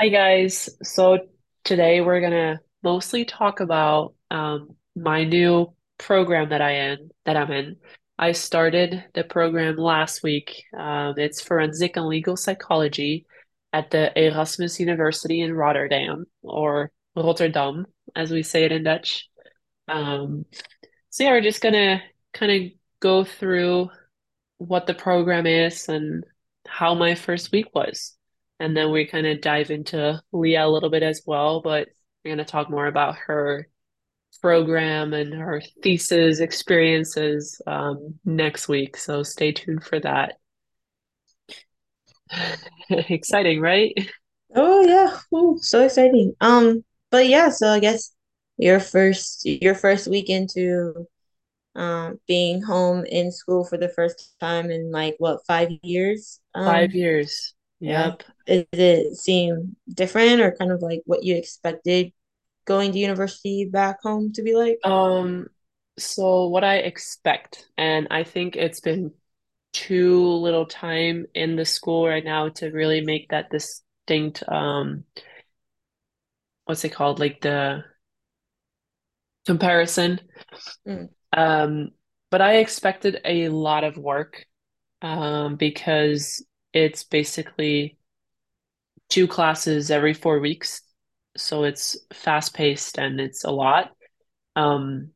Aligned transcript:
Hi 0.00 0.08
guys. 0.08 0.70
So 0.82 1.18
today 1.62 2.00
we're 2.00 2.22
gonna 2.22 2.60
mostly 2.82 3.26
talk 3.26 3.60
about 3.60 4.14
um, 4.30 4.74
my 4.96 5.24
new 5.24 5.74
program 5.98 6.48
that 6.48 6.62
I 6.62 6.92
in 6.92 7.10
that 7.26 7.36
I'm 7.36 7.52
in. 7.52 7.76
I 8.18 8.32
started 8.32 9.04
the 9.12 9.24
program 9.24 9.76
last 9.76 10.22
week. 10.22 10.64
Um, 10.74 11.18
it's 11.18 11.42
forensic 11.42 11.98
and 11.98 12.06
legal 12.06 12.38
psychology 12.38 13.26
at 13.74 13.90
the 13.90 14.10
Erasmus 14.18 14.80
University 14.80 15.42
in 15.42 15.52
Rotterdam 15.52 16.24
or 16.40 16.92
Rotterdam, 17.14 17.84
as 18.16 18.30
we 18.30 18.42
say 18.42 18.64
it 18.64 18.72
in 18.72 18.84
Dutch. 18.84 19.28
Um, 19.86 20.46
so 21.10 21.24
yeah, 21.24 21.32
we're 21.32 21.42
just 21.42 21.60
gonna 21.60 22.00
kind 22.32 22.52
of 22.52 22.72
go 23.00 23.24
through 23.24 23.90
what 24.56 24.86
the 24.86 24.94
program 24.94 25.46
is 25.46 25.90
and 25.90 26.24
how 26.66 26.94
my 26.94 27.14
first 27.14 27.52
week 27.52 27.66
was. 27.74 28.16
And 28.60 28.76
then 28.76 28.92
we 28.92 29.06
kind 29.06 29.26
of 29.26 29.42
dive 29.42 29.72
into 29.72 30.22
Leah 30.32 30.66
a 30.66 30.70
little 30.70 30.90
bit 30.90 31.02
as 31.04 31.22
well, 31.26 31.62
but 31.62 31.88
we're 32.24 32.30
going 32.36 32.38
to 32.38 32.44
talk 32.44 32.70
more 32.70 32.86
about 32.86 33.16
her 33.18 33.68
program 34.42 35.14
and 35.14 35.34
her 35.34 35.62
thesis 35.82 36.40
experiences 36.40 37.60
um, 37.66 38.18
next 38.24 38.68
week. 38.68 38.96
So 38.96 39.22
stay 39.22 39.52
tuned 39.52 39.84
for 39.84 40.00
that. 40.00 40.38
Exciting, 42.90 43.60
right? 43.60 43.94
Oh 44.54 44.82
yeah, 44.86 45.18
Ooh, 45.36 45.58
so 45.60 45.84
exciting. 45.84 46.34
Um, 46.40 46.84
but 47.10 47.26
yeah, 47.28 47.50
so 47.50 47.68
I 47.68 47.80
guess 47.80 48.12
your 48.58 48.80
first 48.80 49.44
your 49.44 49.74
first 49.74 50.08
week 50.08 50.28
into 50.28 51.06
um 51.76 52.20
being 52.28 52.62
home 52.62 53.04
in 53.06 53.32
school 53.32 53.64
for 53.64 53.78
the 53.78 53.88
first 53.90 54.34
time 54.40 54.70
in 54.70 54.90
like 54.92 55.16
what 55.18 55.46
five 55.46 55.70
years? 55.82 56.40
Five 56.64 56.92
Um, 56.92 56.94
years. 56.94 57.54
Yep. 57.80 58.22
Is 58.46 58.66
it 58.72 59.16
seem 59.16 59.76
different 59.92 60.40
or 60.40 60.54
kind 60.58 60.72
of 60.72 60.82
like 60.82 61.02
what 61.06 61.24
you 61.24 61.36
expected 61.36 62.12
going 62.66 62.92
to 62.92 62.98
university 62.98 63.64
back 63.64 64.02
home 64.02 64.32
to 64.34 64.42
be 64.42 64.54
like? 64.54 64.78
Um, 64.84 65.48
so 65.98 66.46
what 66.48 66.64
I 66.64 66.76
expect, 66.76 67.66
and 67.76 68.08
I 68.10 68.24
think 68.24 68.56
it's 68.56 68.80
been 68.80 69.12
too 69.72 70.24
little 70.26 70.66
time 70.66 71.26
in 71.34 71.56
the 71.56 71.64
school 71.64 72.06
right 72.08 72.24
now 72.24 72.48
to 72.48 72.70
really 72.70 73.02
make 73.02 73.28
that 73.30 73.50
distinct 73.50 74.42
um 74.48 75.04
what's 76.64 76.84
it 76.84 76.90
called? 76.90 77.18
Like 77.20 77.40
the 77.40 77.84
comparison. 79.46 80.20
Mm, 80.86 81.08
Um, 81.36 81.90
but 82.30 82.40
I 82.40 82.56
expected 82.56 83.20
a 83.24 83.48
lot 83.48 83.84
of 83.84 83.96
work 83.96 84.44
um, 85.02 85.56
because 85.56 86.44
it's 86.72 87.04
basically 87.04 87.96
two 89.08 89.26
classes 89.26 89.90
every 89.90 90.14
four 90.14 90.38
weeks. 90.38 90.82
So 91.36 91.64
it's 91.64 91.96
fast 92.12 92.54
paced 92.54 92.98
and 92.98 93.20
it's 93.20 93.44
a 93.44 93.50
lot. 93.50 93.90
Um, 94.56 95.10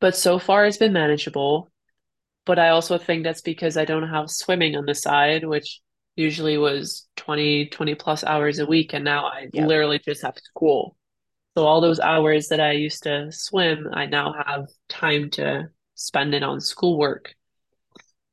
but 0.00 0.16
so 0.16 0.38
far 0.38 0.66
it's 0.66 0.76
been 0.76 0.92
manageable. 0.92 1.70
But 2.44 2.58
I 2.58 2.70
also 2.70 2.98
think 2.98 3.22
that's 3.22 3.40
because 3.40 3.76
I 3.76 3.84
don't 3.84 4.08
have 4.08 4.28
swimming 4.28 4.76
on 4.76 4.84
the 4.84 4.94
side, 4.94 5.46
which 5.46 5.80
usually 6.16 6.58
was 6.58 7.08
20 7.16 7.66
20 7.66 7.94
plus 7.94 8.24
hours 8.24 8.58
a 8.58 8.66
week. 8.66 8.92
And 8.92 9.04
now 9.04 9.26
I 9.26 9.48
yeah. 9.52 9.66
literally 9.66 10.00
just 10.00 10.22
have 10.22 10.36
school. 10.38 10.96
So 11.56 11.66
all 11.66 11.80
those 11.80 12.00
hours 12.00 12.48
that 12.48 12.60
I 12.60 12.72
used 12.72 13.04
to 13.04 13.30
swim, 13.30 13.88
I 13.92 14.06
now 14.06 14.34
have 14.46 14.66
time 14.88 15.30
to 15.32 15.68
spend 15.94 16.34
it 16.34 16.42
on 16.42 16.60
schoolwork. 16.60 17.34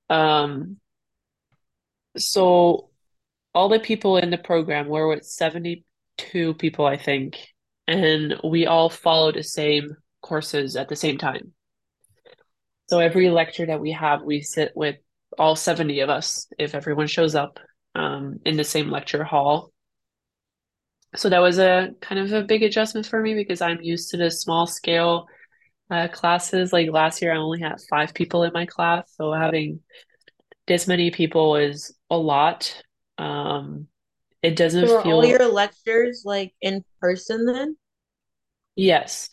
Um, 0.09 0.78
so 2.18 2.90
all 3.54 3.70
the 3.70 3.80
people 3.80 4.18
in 4.18 4.30
the 4.30 4.38
program 4.38 4.88
were 4.88 5.08
with 5.08 5.26
72 5.26 6.54
people, 6.56 6.86
I 6.86 6.98
think, 6.98 7.38
and 7.88 8.36
we 8.44 8.68
all 8.68 8.90
follow 8.90 9.32
the 9.32 9.44
same 9.44 9.96
courses 10.22 10.75
at 10.75 10.90
the 10.90 10.96
same 10.96 11.18
time. 11.18 11.53
So 12.88 13.00
every 13.00 13.30
lecture 13.30 13.68
that 13.68 13.80
we 13.80 13.92
have, 13.92 14.24
we 14.24 14.42
sit 14.42 14.72
with 14.75 14.96
all 15.38 15.56
70 15.56 16.00
of 16.00 16.09
us 16.09 16.48
if 16.58 16.74
everyone 16.74 17.08
shows 17.08 17.36
up 17.36 17.59
um, 17.96 18.40
in 18.46 18.58
the 18.58 18.64
same 18.64 18.90
lecture 18.90 19.24
hall. 19.24 19.72
So 21.16 21.30
that 21.30 21.40
was 21.40 21.59
a 21.59 21.90
kind 22.02 22.19
of 22.19 22.31
a 22.34 22.44
big 22.44 22.64
adjustment 22.64 23.06
for 23.06 23.22
me 23.22 23.34
because 23.34 23.62
I'm 23.62 23.81
used 23.81 24.12
to 24.12 24.18
the 24.18 24.30
small 24.30 24.68
scale 24.68 25.28
uh, 25.90 26.08
classes. 26.08 26.72
Like 26.72 26.90
last 26.92 27.22
year, 27.22 27.34
I 27.34 27.38
only 27.38 27.62
had 27.62 27.81
five 27.90 28.14
people 28.14 28.44
in 28.44 28.53
my 28.53 28.66
class, 28.66 29.12
so 29.16 29.34
having 29.34 29.81
this 30.69 30.88
many 30.88 31.12
people 31.12 31.57
is 31.57 31.94
a 32.12 32.18
lot. 32.18 32.84
Um, 33.19 33.90
it 34.44 34.57
doesn't 34.57 34.88
So 34.88 34.97
are 34.97 35.06
all 35.06 35.25
your 35.25 35.47
lectures 35.47 36.24
like 36.25 36.53
in 36.62 36.84
person 37.02 37.46
then? 37.46 37.78
yes, 38.75 39.30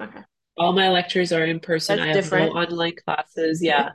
Okay. 0.00 0.22
all 0.56 0.72
my 0.72 0.88
lectures 0.90 1.32
are 1.32 1.44
in 1.44 1.60
person. 1.60 1.98
That's 1.98 2.02
I 2.08 2.08
have 2.08 2.32
no 2.32 2.48
online 2.50 2.94
classes. 3.04 3.62
Yeah. 3.62 3.90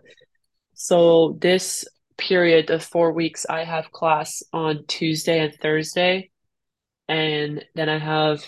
So 0.75 1.37
this 1.41 1.85
period 2.17 2.69
of 2.71 2.83
four 2.83 3.13
weeks, 3.13 3.45
I 3.49 3.63
have 3.65 3.91
class 3.91 4.43
on 4.53 4.85
Tuesday 4.87 5.39
and 5.39 5.53
Thursday, 5.55 6.31
and 7.09 7.65
then 7.75 7.89
I 7.89 7.99
have 7.99 8.43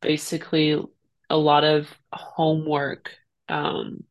basically 0.00 0.80
a 1.28 1.36
lot 1.36 1.64
of 1.64 1.88
homework. 2.12 3.12
Um, 3.48 4.04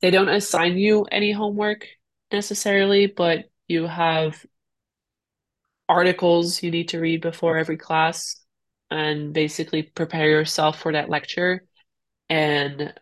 they 0.00 0.10
don't 0.10 0.28
assign 0.28 0.78
you 0.78 1.04
any 1.04 1.32
homework 1.32 1.86
necessarily, 2.32 3.06
but 3.06 3.46
you 3.68 3.86
have 3.86 4.44
articles 5.88 6.62
you 6.62 6.70
need 6.70 6.88
to 6.88 7.00
read 7.00 7.20
before 7.20 7.56
every 7.58 7.76
class 7.76 8.36
and 8.90 9.32
basically 9.32 9.82
prepare 9.82 10.28
yourself 10.28 10.80
for 10.80 10.92
that 10.92 11.08
lecture. 11.08 11.64
And 12.28 12.94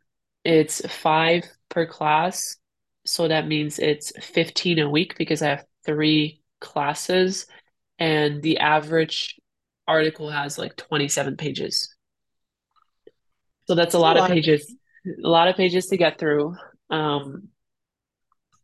it's 0.45 0.87
five 0.87 1.45
per 1.69 1.87
class. 1.87 2.57
So 3.05 3.29
that 3.29 3.47
means 3.47 3.79
it's 3.79 4.13
15 4.21 4.79
a 4.79 4.89
week 4.91 5.17
because 5.19 5.43
I 5.43 5.49
have 5.51 5.65
three 5.85 6.43
classes, 6.61 7.47
and 7.99 8.43
the 8.43 8.59
average 8.59 9.37
article 9.87 10.31
has 10.31 10.59
like 10.59 10.77
27 10.77 11.37
pages. 11.37 11.95
So 13.67 13.75
that's 13.75 13.95
a 13.95 13.99
It's 13.99 13.99
a 13.99 13.99
lot 13.99 14.17
of 14.17 14.25
lot 14.25 14.31
of 14.31 14.37
pages, 14.37 14.75
a 15.07 15.29
lot 15.29 15.49
of 15.49 15.57
pages 15.57 15.87
to 15.87 15.97
get 15.97 16.19
through. 16.19 16.55
Um, 16.91 17.49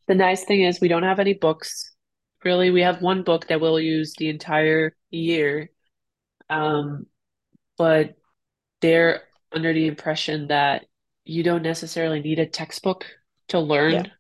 the 0.06 0.14
nice 0.14 0.44
thing 0.44 0.62
is 0.62 0.80
we 0.80 0.88
don't 0.88 1.02
have 1.02 1.20
any 1.20 1.34
books. 1.34 1.92
Really, 2.44 2.70
we 2.70 2.82
have 2.82 3.00
one 3.00 3.22
book 3.22 3.46
that 3.48 3.60
we'll 3.60 3.80
use 3.80 4.14
the 4.16 4.28
entire 4.28 4.94
year. 5.10 5.70
Um, 6.50 7.06
but 7.78 8.14
they're 8.80 9.22
under 9.52 9.72
the 9.72 9.86
impression 9.86 10.48
that 10.48 10.84
you 11.24 11.42
don't 11.42 11.62
necessarily 11.62 12.20
need 12.20 12.38
a 12.38 12.46
textbook 12.46 13.06
to 13.48 13.58
yeah. 13.58 13.62
learn 13.62 14.12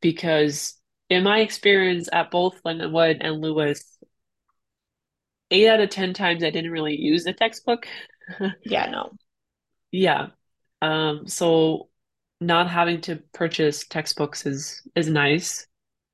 because 0.00 0.74
in 1.10 1.24
my 1.24 1.40
experience 1.40 2.08
at 2.12 2.30
both 2.30 2.62
Lindenwood 2.64 3.18
and 3.20 3.40
Lewis, 3.40 3.98
eight 5.50 5.68
out 5.68 5.80
of 5.80 5.90
10 5.90 6.14
times 6.14 6.42
I 6.42 6.50
didn't 6.50 6.70
really 6.70 6.96
use 6.96 7.26
a 7.26 7.32
textbook. 7.32 7.86
Yeah, 8.62 8.90
no. 8.90 9.12
Yeah. 9.90 10.26
Um, 10.82 11.26
so 11.26 11.87
not 12.40 12.70
having 12.70 13.00
to 13.02 13.16
purchase 13.32 13.86
textbooks 13.86 14.46
is 14.46 14.82
is 14.94 15.08
nice. 15.08 15.66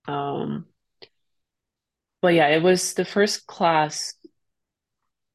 Um, 0.08 0.66
but 2.20 2.34
yeah, 2.34 2.48
it 2.48 2.62
was 2.62 2.94
the 2.94 3.04
first 3.04 3.46
class. 3.46 4.14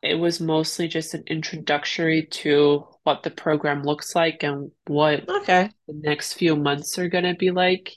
It 0.02 0.16
was 0.16 0.40
mostly 0.40 0.88
just 0.88 1.14
an 1.14 1.24
introductory 1.28 2.26
to 2.28 2.88
what 3.04 3.24
the 3.24 3.32
program 3.32 3.84
looks 3.84 4.16
like 4.16 4.44
and 4.44 4.72
what 4.88 5.28
Okay. 5.28 5.72
the 5.88 5.94
next 5.94 6.34
few 6.34 6.56
months 6.56 6.98
are 7.00 7.10
gonna 7.10 7.36
be 7.36 7.52
like. 7.52 7.96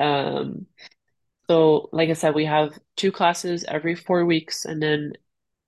Um, 0.00 0.66
so 1.50 1.90
like 1.92 2.10
I 2.10 2.14
said, 2.14 2.34
we 2.34 2.46
have 2.46 2.78
two 2.96 3.12
classes 3.12 3.64
every 3.64 3.96
four 3.96 4.24
weeks, 4.26 4.64
and 4.66 4.82
then 4.82 5.14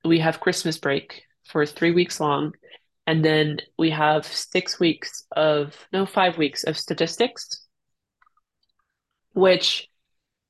we 0.05 0.21
have 0.21 0.41
Christmas 0.41 0.79
break 0.79 1.25
for 1.47 1.67
three 1.67 1.93
weeks 1.93 2.21
long. 2.21 2.55
And 3.11 3.25
then 3.25 3.59
we 3.77 3.91
have 3.91 4.25
six 4.25 4.79
weeks 4.79 5.27
of, 5.35 5.77
no, 5.93 6.07
five 6.07 6.39
weeks 6.39 6.63
of 6.63 6.79
statistics, 6.79 7.67
which 9.33 9.89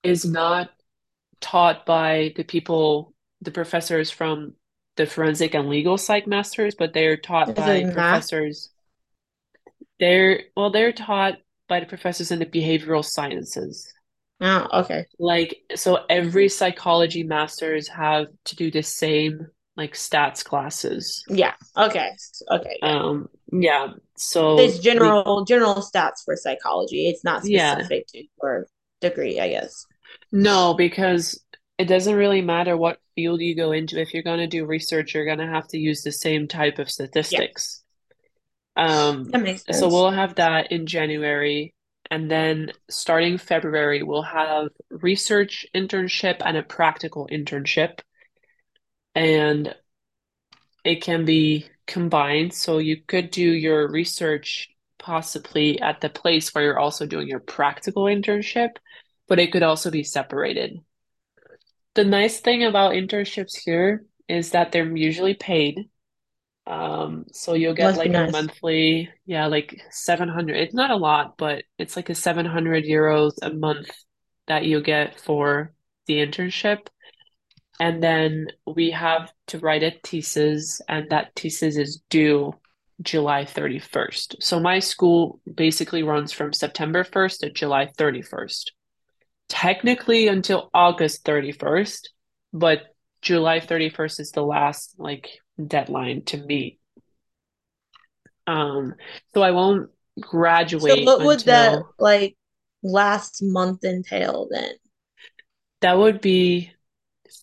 is 0.02 0.26
not 0.26 0.68
taught 1.40 1.86
by 1.86 2.34
the 2.36 2.44
people, 2.44 3.14
the 3.40 3.50
professors 3.50 4.10
from 4.10 4.52
the 4.96 5.06
forensic 5.06 5.54
and 5.54 5.70
legal 5.70 5.96
psych 5.96 6.26
masters, 6.26 6.74
but 6.78 6.92
they're 6.92 7.16
taught 7.16 7.48
Is 7.48 7.54
by 7.54 7.82
professors. 7.84 8.68
They're, 9.98 10.42
well, 10.54 10.70
they're 10.70 10.92
taught 10.92 11.38
by 11.66 11.80
the 11.80 11.86
professors 11.86 12.30
in 12.30 12.40
the 12.40 12.44
behavioral 12.44 13.02
sciences. 13.02 13.90
Oh, 14.42 14.66
okay. 14.80 15.06
Like, 15.18 15.62
so 15.76 16.00
every 16.10 16.50
psychology 16.50 17.22
masters 17.22 17.88
have 17.88 18.26
to 18.44 18.54
do 18.54 18.70
the 18.70 18.82
same 18.82 19.46
like 19.76 19.94
stats 19.94 20.44
classes. 20.44 21.24
Yeah. 21.28 21.54
Okay. 21.76 22.10
Okay. 22.50 22.78
Yeah. 22.82 23.00
Um, 23.00 23.28
yeah. 23.52 23.94
It's 24.56 24.78
So 24.78 24.82
we, 24.92 25.18
general 25.18 25.44
general 25.44 25.76
stats 25.76 26.22
for 26.24 26.36
psychology. 26.36 27.08
It's 27.08 27.24
not 27.24 27.42
yeah, 27.42 27.88
specific 27.88 28.06
to 28.08 28.24
your 28.40 28.68
degree, 29.00 29.40
I 29.40 29.48
guess. 29.48 29.86
no, 30.32 30.74
because 30.74 31.42
it 31.78 31.86
doesn't 31.86 32.14
really 32.14 32.42
matter 32.42 32.76
what 32.76 33.00
field 33.14 33.40
you 33.40 33.54
go 33.56 33.72
into. 33.72 34.00
If 34.00 34.12
you're 34.14 34.22
going 34.22 34.38
to 34.40 34.46
do 34.46 34.64
research, 34.66 35.14
you're 35.14 35.24
going 35.24 35.38
to 35.38 35.46
have 35.46 35.68
to 35.68 35.78
use 35.78 36.02
the 36.02 36.12
same 36.12 36.46
type 36.48 36.78
of 36.78 36.90
Yeah, 37.28 37.44
statistics. 37.48 37.82
Um, 38.76 39.32
that 39.32 39.42
makes 39.42 39.64
so 39.70 39.88
we'll 39.90 40.10
have 40.12 40.36
that 40.36 40.72
in 40.72 40.86
January, 40.86 41.74
and 42.10 42.30
then 42.30 42.72
starting 42.90 43.38
February, 43.38 44.02
we'll 44.02 44.22
have 44.22 44.68
research 44.90 45.66
internship 45.74 46.38
and 46.44 46.56
a 46.56 46.62
practical 46.62 47.28
internship, 47.32 48.00
and 49.14 49.74
it 50.84 51.02
can 51.02 51.24
be 51.24 51.66
combined. 51.86 52.52
So 52.54 52.78
you 52.78 53.02
could 53.02 53.30
do 53.30 53.42
your 53.42 53.90
research 53.90 54.70
possibly 54.98 55.80
at 55.80 56.00
the 56.00 56.08
place 56.08 56.54
where 56.54 56.64
you're 56.64 56.78
also 56.78 57.06
doing 57.06 57.28
your 57.28 57.40
practical 57.40 58.04
internship, 58.04 58.70
but 59.28 59.38
it 59.38 59.52
could 59.52 59.62
also 59.62 59.90
be 59.90 60.04
separated. 60.04 60.78
The 61.94 62.04
nice 62.04 62.40
thing 62.40 62.64
about 62.64 62.92
internships 62.92 63.58
here 63.64 64.04
is 64.28 64.50
that 64.52 64.72
they're 64.72 64.96
usually 64.96 65.34
paid. 65.34 65.88
Um, 66.66 67.24
so 67.32 67.54
you'll 67.54 67.74
get 67.74 67.86
Must 67.86 67.98
like 67.98 68.14
a 68.14 68.30
monthly, 68.30 69.10
yeah, 69.26 69.46
like 69.46 69.82
700. 69.90 70.56
It's 70.56 70.74
not 70.74 70.90
a 70.90 70.96
lot, 70.96 71.36
but 71.36 71.64
it's 71.78 71.96
like 71.96 72.10
a 72.10 72.14
700 72.14 72.84
euros 72.84 73.32
a 73.42 73.52
month 73.52 73.90
that 74.46 74.64
you 74.64 74.80
get 74.80 75.18
for 75.18 75.72
the 76.06 76.18
internship. 76.18 76.86
And 77.80 78.02
then 78.02 78.48
we 78.66 78.90
have 78.90 79.32
to 79.48 79.58
write 79.58 79.82
a 79.82 79.92
thesis, 80.04 80.80
and 80.88 81.08
that 81.10 81.32
thesis 81.34 81.76
is 81.76 82.02
due 82.10 82.52
July 83.00 83.44
31st. 83.44 84.42
So 84.42 84.60
my 84.60 84.78
school 84.78 85.40
basically 85.52 86.02
runs 86.02 86.32
from 86.32 86.52
September 86.52 87.04
1st 87.04 87.38
to 87.38 87.50
July 87.50 87.86
31st. 87.86 88.64
Technically 89.48 90.28
until 90.28 90.70
August 90.74 91.24
31st, 91.24 92.08
but 92.52 92.82
July 93.22 93.58
31st 93.60 94.20
is 94.20 94.30
the 94.32 94.42
last 94.42 94.94
like 94.98 95.28
deadline 95.66 96.22
to 96.26 96.36
meet. 96.36 96.78
Um, 98.46 98.94
so 99.34 99.42
I 99.42 99.50
won't 99.50 99.90
graduate. 100.20 100.98
So 100.98 101.02
what 101.04 101.24
would 101.24 101.40
that 101.40 101.82
like 101.98 102.36
last 102.82 103.42
month 103.42 103.84
entail 103.84 104.48
then? 104.50 104.74
that 105.80 105.98
would 105.98 106.20
be 106.20 106.72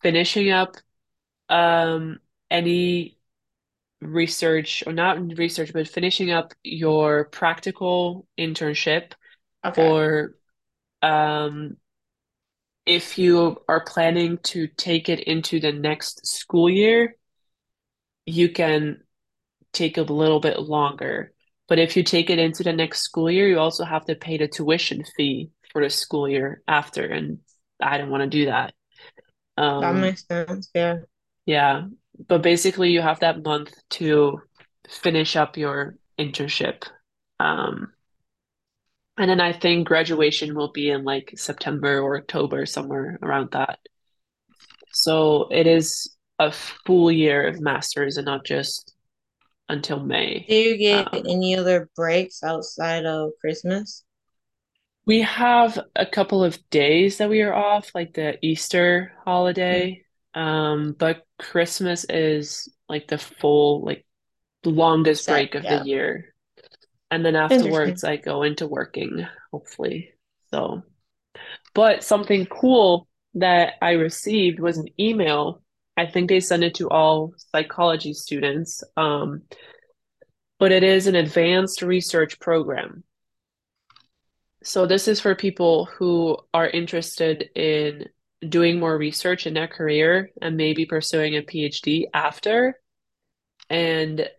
finishing 0.01 0.51
up 0.51 0.75
um 1.49 2.19
any 2.51 3.17
research 4.01 4.83
or 4.87 4.93
not 4.93 5.19
research, 5.37 5.73
but 5.73 5.87
finishing 5.87 6.31
up 6.31 6.53
your 6.63 7.25
practical 7.25 8.27
internship 8.39 9.13
Okay. 9.63 9.87
or 9.87 10.35
um, 11.01 11.77
if 12.85 13.17
you 13.17 13.57
are 13.67 13.83
planning 13.83 14.37
to 14.39 14.67
take 14.67 15.09
it 15.09 15.19
into 15.21 15.59
the 15.59 15.71
next 15.71 16.25
school 16.25 16.69
year, 16.69 17.15
you 18.25 18.49
can 18.49 19.01
take 19.73 19.97
a 19.97 20.03
little 20.03 20.39
bit 20.39 20.59
longer. 20.59 21.33
But 21.67 21.79
if 21.79 21.97
you 21.97 22.03
take 22.03 22.29
it 22.29 22.39
into 22.39 22.63
the 22.63 22.73
next 22.73 23.01
school 23.01 23.29
year, 23.31 23.47
you 23.47 23.59
also 23.59 23.85
have 23.85 24.05
to 24.05 24.15
pay 24.15 24.37
the 24.37 24.47
tuition 24.47 25.03
fee 25.17 25.51
for 25.71 25.83
the 25.83 25.89
school 25.89 26.29
year 26.29 26.63
after, 26.67 27.05
and 27.05 27.39
I 27.81 27.97
don't 27.97 28.09
want 28.09 28.23
to 28.23 28.29
do 28.29 28.45
that. 28.45 28.73
That 29.57 29.65
Um, 29.65 30.01
makes 30.01 30.25
sense. 30.25 30.69
Yeah. 30.73 30.99
yeah, 31.45 31.87
but 32.27 32.41
basically 32.41 32.91
you 32.91 33.01
have 33.01 33.19
that 33.19 33.43
month 33.43 33.73
to 33.91 34.41
finish 34.87 35.35
up 35.35 35.57
your 35.57 35.95
internship. 36.17 36.83
Um, 37.39 37.93
And 39.17 39.31
then 39.31 39.41
I 39.41 39.51
think 39.51 39.87
graduation 39.87 40.53
will 40.53 40.71
be 40.71 40.91
in 40.91 41.03
like 41.03 41.33
September 41.35 41.99
or 41.99 42.17
October, 42.17 42.67
somewhere 42.67 43.17
around 43.23 43.49
that. 43.51 43.79
So 44.93 45.47
it 45.49 45.65
is 45.65 46.15
a 46.37 46.51
full 46.51 47.11
year 47.11 47.47
of 47.47 47.59
masters 47.59 48.17
and 48.17 48.25
not 48.25 48.45
just 48.45 48.93
until 49.69 49.99
May. 49.99 50.45
Do 50.47 50.55
you 50.55 50.77
get 50.77 51.07
Um, 51.13 51.25
any 51.27 51.55
other 51.57 51.89
breaks 51.95 52.43
outside 52.43 53.05
of 53.05 53.31
Christmas? 53.41 54.03
We 55.07 55.21
have 55.21 55.79
a 55.95 56.05
couple 56.05 56.43
of 56.43 56.59
days 56.69 57.17
that 57.17 57.29
we 57.29 57.41
are 57.41 57.53
off, 57.53 57.95
like 57.95 58.13
the 58.13 58.37
Easter 58.45 59.13
holiday. 59.23 60.03
Um, 60.35 60.95
but 60.99 61.25
Christmas 61.39 62.05
is 62.09 62.69
like 62.89 63.07
the 63.07 63.17
full, 63.17 63.85
like 63.85 64.05
longest 64.65 65.23
Set. 65.23 65.31
break 65.31 65.55
of 65.55 65.63
the 65.63 65.83
year. 65.85 66.35
And 67.09 67.25
then 67.25 67.37
afterwards, 67.37 68.03
I 68.03 68.17
go 68.17 68.43
into 68.43 68.67
working, 68.67 69.25
hopefully. 69.51 70.11
So. 70.51 70.83
But 71.73 72.03
something 72.03 72.45
cool 72.45 73.07
that 73.35 73.75
I 73.81 73.91
received 73.91 74.59
was 74.59 74.77
an 74.77 74.89
email. 74.99 75.61
I 75.95 76.07
think 76.07 76.27
they 76.27 76.41
send 76.41 76.65
it 76.65 76.75
to 76.75 76.89
all 76.89 77.33
psychology 77.37 78.13
students. 78.13 78.83
Um, 78.97 79.43
but 80.59 80.73
it 80.73 80.83
is 80.83 81.07
an 81.07 81.15
advanced 81.15 81.81
research 81.81 82.41
program. 82.41 83.05
So 84.67 84.85
this 84.85 85.07
is 85.07 85.21
for 85.21 85.33
people 85.33 85.85
who 85.85 86.37
are 86.53 86.67
interested 86.67 87.49
in 87.55 88.09
doing 88.49 88.81
more 88.81 88.97
research 88.97 89.47
in 89.47 89.53
their 89.53 89.69
career 89.69 90.29
and 90.41 90.57
maybe 90.57 90.85
pursuing 90.85 91.37
a 91.37 91.41
PhD 91.41 92.03
after. 92.13 92.77
And 93.69 94.29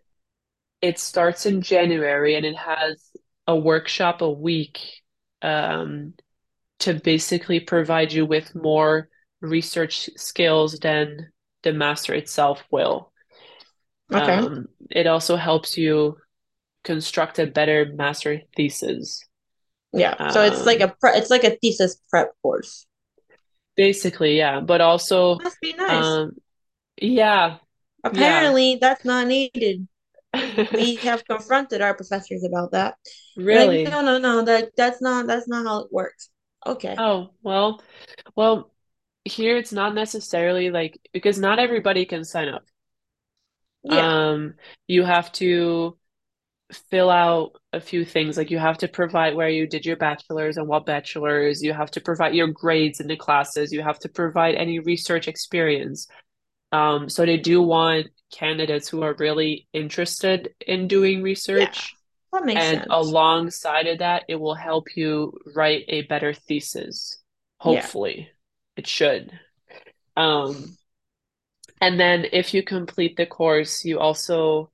it 0.83 0.99
starts 0.99 1.47
in 1.47 1.63
January 1.63 2.35
and 2.35 2.45
it 2.45 2.55
has 2.55 3.09
a 3.47 3.55
workshop 3.55 4.21
a 4.21 4.29
week 4.29 5.01
um, 5.41 6.13
to 6.81 6.93
basically 6.93 7.59
provide 7.59 8.13
you 8.13 8.23
with 8.23 8.53
more 8.53 9.09
research 9.41 10.11
skills 10.15 10.77
than 10.77 11.31
the 11.63 11.73
master 11.73 12.13
itself 12.13 12.63
will. 12.69 13.11
Okay. 14.13 14.35
Um, 14.35 14.67
it 14.91 15.07
also 15.07 15.37
helps 15.37 15.75
you 15.75 16.17
construct 16.83 17.39
a 17.39 17.47
better 17.47 17.91
master 17.95 18.41
thesis. 18.55 19.25
Yeah. 19.93 20.15
So 20.27 20.41
it's 20.43 20.65
like 20.65 20.81
Um, 20.81 20.89
a 20.89 20.89
pre- 20.89 21.17
it's 21.17 21.29
like 21.29 21.43
a 21.43 21.57
thesis 21.61 22.01
prep 22.09 22.31
course. 22.43 22.87
basically, 23.75 24.37
yeah, 24.37 24.59
but 24.61 24.81
also, 24.81 25.39
Must 25.39 25.59
be 25.61 25.73
nice. 25.73 26.05
um, 26.05 26.31
yeah, 27.01 27.59
yeah, 28.11 28.53
Apparently, 28.53 28.75
that's 28.75 29.05
not 29.05 29.27
needed. 29.27 29.87
We 30.73 30.95
have 30.97 31.25
confronted 31.25 31.81
our 31.81 31.95
professors 31.95 32.43
about 32.43 32.71
that. 32.71 32.95
They're 33.51 33.65
like, 33.65 33.67
really. 33.67 33.83
no, 33.83 34.01
no, 34.01 34.17
no, 34.19 34.43
that 34.43 34.71
that's 34.77 35.01
not 35.01 35.27
that's 35.27 35.47
not 35.47 35.65
how 35.65 35.81
it 35.81 35.91
works. 35.93 36.29
Okay. 36.65 36.95
Oh, 36.97 37.31
well, 37.41 37.81
well, 38.35 38.73
here 39.25 39.57
it's 39.57 39.73
not 39.73 39.95
necessarily 39.95 40.71
like 40.71 40.99
because 41.13 41.39
not 41.39 41.59
everybody 41.59 42.05
can 42.05 42.25
sign 42.25 42.49
up. 42.49 42.65
Yeah. 43.83 44.29
Um, 44.31 44.55
you 44.87 45.03
have 45.03 45.31
to 45.33 45.97
fill 46.71 47.09
out 47.09 47.53
a 47.73 47.79
few 47.79 48.05
things. 48.05 48.37
Like 48.37 48.51
you 48.51 48.59
have 48.59 48.77
to 48.79 48.87
provide 48.87 49.35
where 49.35 49.49
you 49.49 49.67
did 49.67 49.85
your 49.85 49.95
bachelor's 49.97 50.57
and 50.57 50.67
what 50.67 50.85
bachelor's. 50.85 51.63
You 51.63 51.73
have 51.73 51.91
to 51.91 52.01
provide 52.01 52.35
your 52.35 52.47
grades 52.47 52.99
in 52.99 53.07
the 53.07 53.15
classes. 53.15 53.71
You 53.71 53.81
have 53.81 53.99
to 53.99 54.09
provide 54.09 54.55
any 54.55 54.79
research 54.79 55.27
experience. 55.27 56.07
Um, 56.71 57.09
so 57.09 57.25
they 57.25 57.37
do 57.37 57.61
want 57.61 58.07
candidates 58.31 58.87
who 58.87 59.01
are 59.01 59.15
really 59.15 59.67
interested 59.73 60.53
in 60.65 60.87
doing 60.87 61.23
Yeah. 61.49 61.71
research. 61.71 61.95
That 62.31 62.45
makes 62.45 62.61
And 62.61 62.79
sense. 62.79 62.87
alongside 62.89 63.87
of 63.87 63.99
that, 63.99 64.25
it 64.27 64.35
will 64.35 64.53
help 64.53 64.95
you 64.95 65.39
write 65.55 65.85
a 65.87 66.03
better 66.03 66.33
thesis. 66.33 67.17
Yeah. 67.65 67.81
Hopefully, 67.81 68.29
it 68.75 68.85
should. 68.85 69.31
Um, 70.15 70.77
and 71.81 71.99
then 71.99 72.25
if 72.31 72.53
you 72.53 72.61
complete 72.63 73.15
the 73.17 73.25
course, 73.25 73.83
you 73.85 73.99
also 73.99 74.71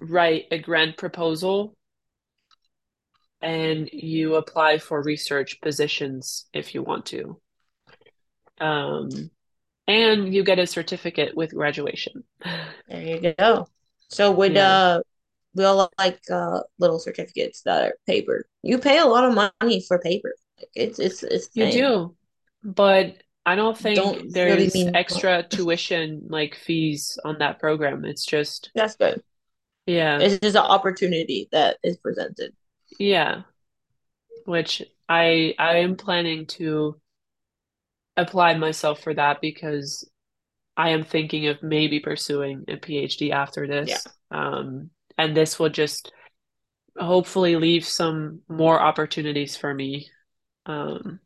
write 0.00 0.46
a 0.50 0.58
grant 0.58 0.96
proposal 0.96 1.76
and 3.40 3.90
you 3.92 4.36
apply 4.36 4.78
for 4.78 5.02
research 5.02 5.60
positions 5.60 6.46
if 6.52 6.74
you 6.74 6.82
want 6.82 7.06
to. 7.06 7.40
Um, 8.60 9.30
and 9.86 10.32
you 10.32 10.44
get 10.44 10.58
a 10.58 10.66
certificate 10.66 11.36
with 11.36 11.54
graduation. 11.54 12.24
There 12.88 13.02
you 13.02 13.34
go. 13.38 13.66
So 14.08 14.32
would 14.32 14.54
Yeah, 14.54 14.68
uh 14.72 15.02
we 15.54 15.64
all 15.64 15.92
like 15.98 16.20
uh 16.30 16.60
little 16.78 16.98
certificates 16.98 17.62
that 17.62 17.82
are 17.84 17.94
paper. 18.06 18.46
You 18.62 18.78
pay 18.78 18.98
a 18.98 19.06
lot 19.06 19.24
of 19.24 19.34
money 19.34 19.84
for 19.86 19.98
paper. 19.98 20.34
Like 20.58 20.68
it's 20.74 20.98
it's 20.98 21.22
it's 21.22 21.48
you 21.54 21.70
do. 21.70 22.16
But 22.62 23.16
I 23.46 23.56
don't 23.56 23.76
think 23.76 23.96
Don't 23.96 24.22
really 24.22 24.30
there's 24.30 24.74
mean 24.74 24.96
extra 24.96 25.42
tuition 25.42 26.26
like 26.28 26.54
fees 26.54 27.18
on 27.24 27.38
that 27.38 27.58
program. 27.58 28.04
It's 28.04 28.24
just, 28.24 28.70
That's 28.74 28.96
good. 28.96 29.22
Yeah, 29.86 30.18
It's 30.20 30.38
just 30.38 30.56
an 30.56 30.62
opportunity 30.62 31.48
that 31.52 31.78
is 31.82 31.96
presented. 31.98 32.52
yeah, 32.98 33.42
which 34.46 34.82
I 35.08 35.54
I 35.58 35.78
am 35.78 35.96
planning 35.96 36.46
to 36.58 37.00
apply 38.16 38.54
myself 38.54 39.00
for 39.00 39.12
that 39.14 39.40
because 39.40 40.08
I 40.76 40.90
am 40.90 41.04
thinking 41.04 41.46
of 41.48 41.62
maybe 41.62 42.00
pursuing 42.00 42.64
a 42.68 42.76
PhD 42.76 43.30
after 43.30 43.66
this. 43.66 43.90
Yeah. 43.90 44.10
Um, 44.30 44.90
and 45.18 45.36
this 45.36 45.58
will 45.58 45.68
just 45.70 46.12
hopefully 46.98 47.56
leave 47.56 47.84
some 47.84 48.40
more 48.48 48.80
opportunities 48.80 49.56
for 49.56 49.72
me. 49.74 50.08
Um, 50.66 51.20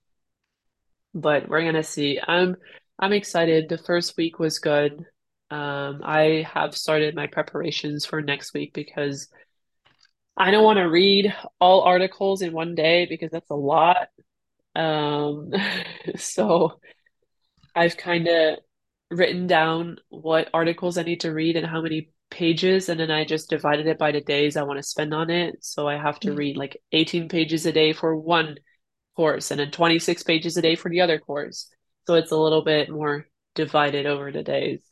but 1.14 1.48
we're 1.48 1.64
gonna 1.64 1.82
see. 1.82 2.20
I'm 2.26 2.56
I'm 2.98 3.12
excited. 3.12 3.68
The 3.68 3.78
first 3.78 4.16
week 4.16 4.38
was 4.38 4.58
good. 4.58 5.04
Um, 5.50 6.02
I 6.04 6.46
have 6.52 6.76
started 6.76 7.14
my 7.14 7.26
preparations 7.26 8.04
for 8.04 8.20
next 8.20 8.52
week 8.52 8.74
because 8.74 9.28
I 10.36 10.50
don't 10.50 10.64
want 10.64 10.78
to 10.78 10.84
read 10.84 11.34
all 11.60 11.82
articles 11.82 12.42
in 12.42 12.52
one 12.52 12.74
day 12.74 13.06
because 13.06 13.30
that's 13.30 13.50
a 13.50 13.54
lot. 13.54 14.08
Um, 14.76 15.52
so 16.16 16.80
I've 17.74 17.96
kind 17.96 18.28
of 18.28 18.58
written 19.10 19.46
down 19.46 19.98
what 20.10 20.50
articles 20.52 20.98
I 20.98 21.02
need 21.02 21.20
to 21.20 21.32
read 21.32 21.56
and 21.56 21.66
how 21.66 21.80
many 21.80 22.10
pages, 22.30 22.88
and 22.88 23.00
then 23.00 23.10
I 23.10 23.24
just 23.24 23.50
divided 23.50 23.86
it 23.86 23.98
by 23.98 24.12
the 24.12 24.20
days 24.20 24.56
I 24.56 24.62
want 24.64 24.78
to 24.78 24.82
spend 24.82 25.14
on 25.14 25.30
it. 25.30 25.64
So 25.64 25.88
I 25.88 25.96
have 25.96 26.20
to 26.20 26.32
read 26.34 26.56
like 26.56 26.76
18 26.92 27.28
pages 27.28 27.66
a 27.66 27.72
day 27.72 27.92
for 27.92 28.16
one 28.16 28.56
course 29.16 29.50
and 29.50 29.60
then 29.60 29.70
26 29.70 30.22
pages 30.22 30.56
a 30.56 30.62
day 30.62 30.76
for 30.76 30.90
the 30.90 31.00
other 31.00 31.18
course. 31.18 31.68
So 32.06 32.14
it's 32.14 32.32
a 32.32 32.36
little 32.36 32.62
bit 32.62 32.90
more 32.90 33.26
divided 33.54 34.06
over 34.06 34.30
the 34.32 34.42
days. 34.42 34.82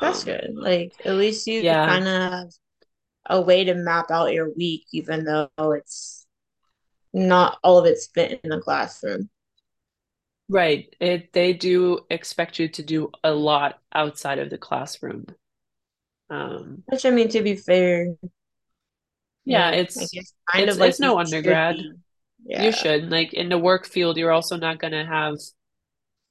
That's 0.00 0.24
Um, 0.24 0.24
good. 0.24 0.54
Like 0.54 0.94
at 1.04 1.14
least 1.16 1.46
you 1.46 1.66
yeah, 1.66 1.86
kind 1.86 2.06
of 2.08 2.14
have 2.32 2.48
a 3.26 3.40
way 3.42 3.64
to 3.64 3.74
map 3.74 4.10
out 4.10 4.32
your 4.34 4.52
week, 4.54 4.86
even 4.92 5.24
though 5.24 5.50
it's 5.72 6.26
not 7.14 7.58
all 7.64 7.78
of 7.78 7.86
it 7.86 7.98
spent 7.98 8.40
in 8.44 8.50
the 8.50 8.60
classroom. 8.60 9.30
right. 10.48 10.94
It 11.00 11.32
they 11.32 11.52
do 11.52 12.00
expect 12.10 12.58
you 12.58 12.68
to 12.70 12.82
do 12.82 13.10
a 13.24 13.32
lot 13.32 13.80
outside 13.94 14.38
of 14.38 14.50
the 14.50 14.58
classroom. 14.58 15.26
Um, 16.30 16.84
Which 16.86 17.04
I 17.06 17.10
mean, 17.10 17.28
to 17.30 17.42
be 17.42 17.54
fair, 17.56 18.16
yeah, 19.44 19.70
yeah, 19.70 19.70
it's 19.70 20.14
kind 20.52 20.68
it's 20.68 20.70
of 20.70 20.78
like 20.78 20.98
it's 20.98 21.00
no 21.00 21.18
undergrad. 21.18 21.76
be. 21.76 21.94
You 22.54 22.72
Yeah, 22.72 22.72
should. 22.72 23.10
Like 23.10 23.34
in 23.34 23.48
the 23.50 23.58
work 23.58 23.86
field, 23.86 24.16
you're 24.18 24.32
also 24.32 24.56
not 24.56 24.80
gonna 24.80 25.06
have 25.06 25.36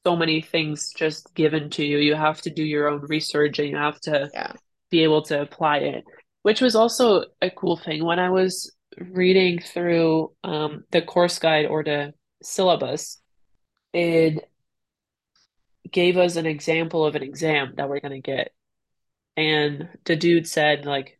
so 0.05 0.15
many 0.15 0.41
things 0.41 0.93
just 0.93 1.33
given 1.35 1.69
to 1.71 1.85
you. 1.85 1.97
You 1.97 2.15
have 2.15 2.41
to 2.41 2.49
do 2.49 2.63
your 2.63 2.87
own 2.87 3.01
research 3.01 3.59
and 3.59 3.69
you 3.69 3.75
have 3.75 3.99
to 4.01 4.29
yeah, 4.33 4.53
be 4.89 5.03
able 5.03 5.21
to 5.23 5.41
apply 5.41 5.77
it, 5.77 6.05
which 6.43 6.61
was 6.61 6.75
also 6.75 7.25
a 7.41 7.49
cool 7.49 7.77
thing 7.77 8.03
when 8.03 8.19
I 8.19 8.29
was 8.29 8.73
reading 8.97 9.59
through 9.59 10.31
um, 10.43 10.83
the 10.91 11.01
course 11.01 11.39
guide 11.39 11.65
or 11.65 11.83
the 11.83 12.13
syllabus. 12.41 13.19
It 13.93 14.49
gave 15.91 16.17
us 16.17 16.35
an 16.35 16.45
example 16.45 17.05
of 17.05 17.15
an 17.15 17.23
exam 17.23 17.73
that 17.77 17.89
we're 17.89 17.99
going 17.99 18.21
to 18.21 18.21
get. 18.21 18.51
And 19.35 19.89
the 20.05 20.15
dude 20.15 20.47
said, 20.47 20.85
like, 20.85 21.19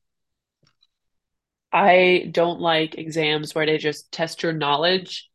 I 1.72 2.30
don't 2.32 2.60
like 2.60 2.98
exams 2.98 3.54
where 3.54 3.66
they 3.66 3.78
just 3.78 4.12
test 4.12 4.42
your 4.42 4.54
knowledge 4.54 5.30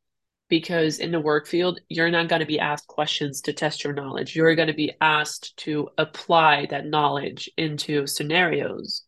because 0.52 0.98
in 0.98 1.12
the 1.12 1.18
work 1.18 1.46
field, 1.46 1.80
you're 1.88 2.10
not 2.10 2.28
going 2.28 2.40
to 2.40 2.46
be 2.46 2.58
asked 2.58 2.86
questions 2.86 3.40
to 3.40 3.54
test 3.54 3.82
your 3.82 3.94
knowledge. 3.94 4.36
You're 4.36 4.54
going 4.54 4.68
to 4.68 4.74
be 4.74 4.92
asked 5.00 5.56
to 5.64 5.88
apply 5.96 6.66
that 6.66 6.84
knowledge 6.84 7.48
into 7.56 8.06
scenarios. 8.06 9.02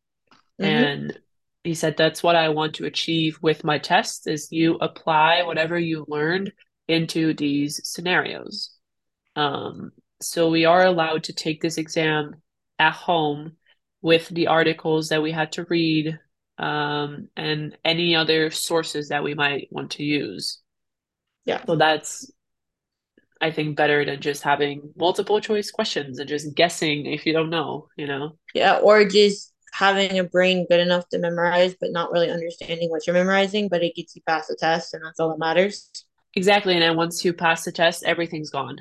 mm-hmm. 0.58 0.64
And 0.64 1.18
he 1.62 1.74
said, 1.74 1.98
that's 1.98 2.22
what 2.22 2.34
I 2.34 2.48
want 2.48 2.76
to 2.76 2.86
achieve 2.86 3.38
with 3.42 3.62
my 3.62 3.76
tests 3.76 4.26
is 4.26 4.52
you 4.52 4.76
apply 4.76 5.42
whatever 5.42 5.78
you 5.78 6.06
learned 6.08 6.50
into 6.88 7.34
these 7.34 7.78
scenarios. 7.84 8.70
Um, 9.36 9.92
so 10.22 10.48
we 10.48 10.64
are 10.64 10.86
allowed 10.86 11.24
to 11.24 11.34
take 11.34 11.60
this 11.60 11.76
exam 11.76 12.36
at 12.78 12.94
home 12.94 13.58
with 14.00 14.30
the 14.30 14.46
articles 14.46 15.10
that 15.10 15.20
we 15.20 15.30
had 15.30 15.52
to 15.52 15.66
read 15.68 16.18
um, 16.56 17.28
and 17.36 17.76
any 17.84 18.16
other 18.16 18.50
sources 18.50 19.10
that 19.10 19.22
we 19.22 19.34
might 19.34 19.68
want 19.70 19.90
to 19.90 20.02
use. 20.02 20.62
Yeah, 21.44 21.64
So 21.66 21.76
that's, 21.76 22.30
I 23.40 23.50
think, 23.52 23.76
better 23.76 24.04
than 24.04 24.20
just 24.20 24.42
having 24.42 24.92
multiple 24.96 25.40
choice 25.40 25.70
questions 25.70 26.18
and 26.18 26.28
just 26.28 26.54
guessing 26.54 27.06
if 27.06 27.26
you 27.26 27.32
don't 27.32 27.50
know, 27.50 27.88
you 27.96 28.06
know? 28.06 28.38
yeah, 28.54 28.78
or 28.78 29.04
just 29.04 29.52
having 29.72 30.18
a 30.18 30.24
brain 30.24 30.66
good 30.70 30.80
enough 30.80 31.08
to 31.08 31.18
memorize, 31.18 31.74
but 31.80 31.90
not 31.90 32.12
really 32.12 32.30
understanding 32.30 32.90
what 32.90 33.06
you're 33.06 33.14
memorizing, 33.14 33.68
but 33.68 33.82
it 33.82 33.94
gets 33.96 34.14
you 34.14 34.22
past 34.26 34.48
the 34.48 34.56
test, 34.58 34.94
and 34.94 35.04
that's 35.04 35.18
all 35.20 35.30
that 35.30 35.38
matters. 35.38 35.90
Exactly. 36.34 36.74
And 36.74 36.82
then 36.82 36.96
once 36.96 37.24
you 37.24 37.32
pass 37.32 37.64
the 37.64 37.72
test, 37.72 38.04
everything's 38.04 38.50
gone. 38.50 38.78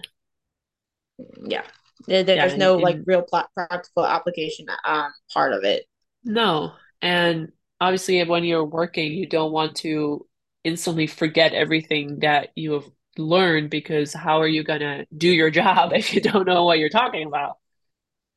Yeah, 1.47 1.65
there, 2.07 2.23
Yeah. 2.33 2.41
there's 2.41 2.55
And, 2.55 2.57
no 2.57 2.77
like 2.77 2.99
real 3.05 3.21
pla- 3.21 3.47
practical 3.53 4.05
application 4.05 4.65
um 4.85 5.11
part 5.33 5.53
of 5.53 5.63
it. 5.63 5.85
no. 6.23 6.73
And 7.01 7.51
obviously, 7.81 8.23
when 8.23 8.43
you're 8.43 8.63
working, 8.65 9.11
you 9.13 9.27
don't 9.27 9.51
want 9.51 9.75
to 9.77 10.25
instantly 10.63 11.07
forget 11.07 11.53
everything 11.53 12.19
that 12.19 12.49
you 12.55 12.73
have 12.73 12.85
learned 13.17 13.69
because 13.69 14.13
how 14.13 14.41
are 14.41 14.47
you 14.47 14.63
going 14.63 14.79
to 14.79 15.05
do 15.15 15.29
your 15.29 15.49
job 15.49 15.93
if 15.95 16.13
you 16.13 16.21
don't 16.21 16.47
know 16.47 16.65
what 16.65 16.79
you're 16.79 16.89
talking 16.89 17.27
about? 17.27 17.57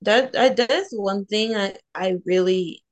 That 0.02 0.32
that 0.32 0.70
is 0.70 0.88
one 0.92 1.24
thing 1.24 1.56
I 1.56 1.76
I 1.94 2.16
really 2.26 2.84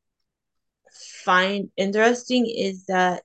find 1.24 1.70
interesting 1.76 2.46
is 2.46 2.86
that 2.86 3.22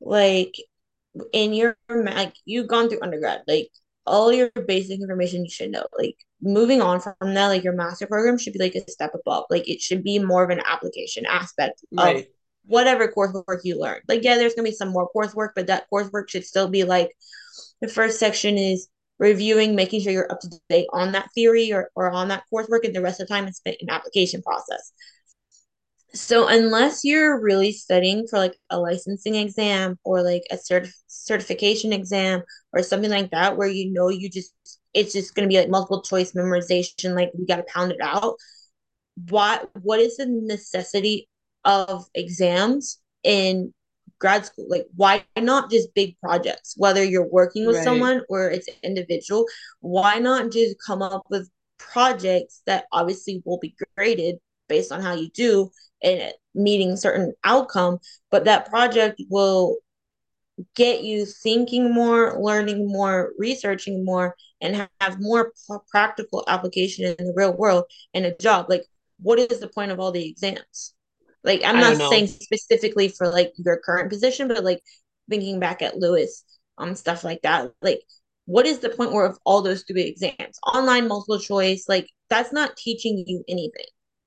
like 0.00 0.54
in 1.32 1.52
your 1.52 1.76
like 1.90 2.34
you've 2.44 2.68
gone 2.68 2.88
through 2.88 3.00
undergrad 3.02 3.42
like 3.46 3.68
all 4.06 4.32
your 4.32 4.50
basic 4.66 5.00
information 5.00 5.44
you 5.44 5.50
should 5.50 5.70
know 5.70 5.86
like 5.98 6.16
moving 6.40 6.80
on 6.82 7.00
from 7.00 7.14
that 7.34 7.48
like 7.48 7.62
your 7.62 7.72
master 7.72 8.06
program 8.06 8.38
should 8.38 8.52
be 8.52 8.58
like 8.58 8.74
a 8.74 8.90
step 8.90 9.12
above 9.14 9.44
like 9.50 9.68
it 9.68 9.80
should 9.80 10.02
be 10.02 10.18
more 10.18 10.42
of 10.42 10.50
an 10.50 10.60
application 10.64 11.24
aspect 11.26 11.84
of 11.98 12.16
Right. 12.16 12.30
Whatever 12.66 13.08
coursework 13.08 13.60
you 13.64 13.80
learn. 13.80 14.00
Like 14.08 14.24
yeah 14.24 14.36
there's 14.36 14.54
gonna 14.54 14.68
be 14.68 14.74
some 14.74 14.90
more 14.90 15.10
coursework 15.14 15.50
but 15.54 15.66
that 15.68 15.86
coursework 15.92 16.30
should 16.30 16.44
still 16.44 16.68
be 16.68 16.84
like 16.84 17.10
the 17.80 17.88
first 17.88 18.18
section 18.18 18.56
is 18.56 18.88
reviewing 19.18 19.74
making 19.74 20.00
sure 20.00 20.12
you're 20.12 20.32
up 20.32 20.40
to 20.40 20.50
date 20.68 20.88
on 20.92 21.12
that 21.12 21.28
theory 21.34 21.72
or, 21.72 21.90
or 21.94 22.10
on 22.10 22.28
that 22.28 22.42
coursework 22.52 22.84
and 22.84 22.94
the 22.94 23.00
rest 23.00 23.20
of 23.20 23.28
the 23.28 23.34
time 23.34 23.46
is 23.46 23.56
spent 23.56 23.76
in 23.80 23.88
application 23.88 24.42
process. 24.42 24.92
So 26.14 26.46
unless 26.48 27.04
you're 27.04 27.40
really 27.40 27.72
studying 27.72 28.26
for 28.28 28.38
like 28.38 28.56
a 28.68 28.78
licensing 28.78 29.34
exam 29.36 29.98
or 30.04 30.22
like 30.22 30.42
a 30.50 30.56
cert- 30.56 30.92
certification 31.06 31.92
exam 31.92 32.42
or 32.72 32.82
something 32.82 33.10
like 33.10 33.30
that 33.30 33.56
where 33.56 33.68
you 33.68 33.90
know 33.90 34.08
you 34.08 34.28
just 34.28 34.52
it's 34.92 35.12
just 35.14 35.34
going 35.34 35.48
to 35.48 35.52
be 35.52 35.58
like 35.58 35.70
multiple 35.70 36.02
choice 36.02 36.32
memorization 36.32 37.14
like 37.14 37.30
we 37.38 37.46
got 37.46 37.56
to 37.56 37.64
pound 37.72 37.92
it 37.92 38.00
out 38.02 38.36
what 39.30 39.70
what 39.82 40.00
is 40.00 40.16
the 40.16 40.26
necessity 40.26 41.28
of 41.64 42.06
exams 42.14 42.98
in 43.22 43.72
grad 44.18 44.46
school. 44.46 44.66
Like 44.68 44.86
why 44.96 45.24
not 45.38 45.70
just 45.70 45.94
big 45.94 46.16
projects? 46.20 46.74
Whether 46.76 47.04
you're 47.04 47.28
working 47.28 47.66
with 47.66 47.76
Right. 47.76 47.84
someone 47.84 48.22
or 48.28 48.50
it's 48.50 48.68
individual 48.82 49.46
why 49.80 50.18
not 50.18 50.52
just 50.52 50.76
come 50.84 51.02
up 51.02 51.24
with 51.30 51.50
projects 51.78 52.62
that 52.66 52.84
obviously 52.92 53.42
will 53.44 53.58
be 53.58 53.74
graded 53.96 54.36
based 54.68 54.92
on 54.92 55.00
how 55.02 55.14
you 55.14 55.28
do 55.30 55.70
and 56.02 56.32
meeting 56.54 56.96
certain 56.96 57.32
outcome 57.44 57.98
but 58.30 58.44
that 58.44 58.68
project 58.68 59.20
will 59.28 59.78
get 60.74 61.02
you 61.02 61.24
thinking 61.26 61.92
more 61.92 62.38
learning 62.40 62.86
more 62.90 63.32
researching 63.38 64.04
more 64.04 64.36
and 64.60 64.88
have 65.00 65.20
more 65.20 65.52
p- 65.68 65.76
practical 65.90 66.44
application 66.46 67.04
in 67.18 67.26
the 67.26 67.32
real 67.34 67.52
world 67.56 67.84
and 68.14 68.24
a 68.26 68.34
job? 68.36 68.66
Like 68.68 68.84
what 69.20 69.38
is 69.38 69.60
the 69.60 69.68
point 69.68 69.90
of 69.92 70.00
all 70.00 70.12
the 70.12 70.28
exams 70.28 70.94
like 71.44 71.62
i'm 71.64 71.78
not 71.80 72.02
saying 72.02 72.26
specifically 72.26 73.08
for 73.08 73.28
like 73.28 73.52
your 73.56 73.78
current 73.78 74.10
position 74.10 74.48
but 74.48 74.64
like 74.64 74.80
thinking 75.30 75.60
back 75.60 75.82
at 75.82 75.96
lewis 75.96 76.44
um 76.78 76.94
stuff 76.94 77.24
like 77.24 77.40
that 77.42 77.70
like 77.82 78.00
what 78.46 78.66
is 78.66 78.80
the 78.80 78.88
point 78.88 79.12
where 79.12 79.26
of 79.26 79.38
all 79.44 79.62
those 79.62 79.80
stupid 79.80 80.06
exams 80.06 80.58
online 80.74 81.08
multiple 81.08 81.38
choice 81.38 81.84
like 81.88 82.08
that's 82.28 82.52
not 82.52 82.76
teaching 82.76 83.24
you 83.26 83.44
anything 83.48 83.86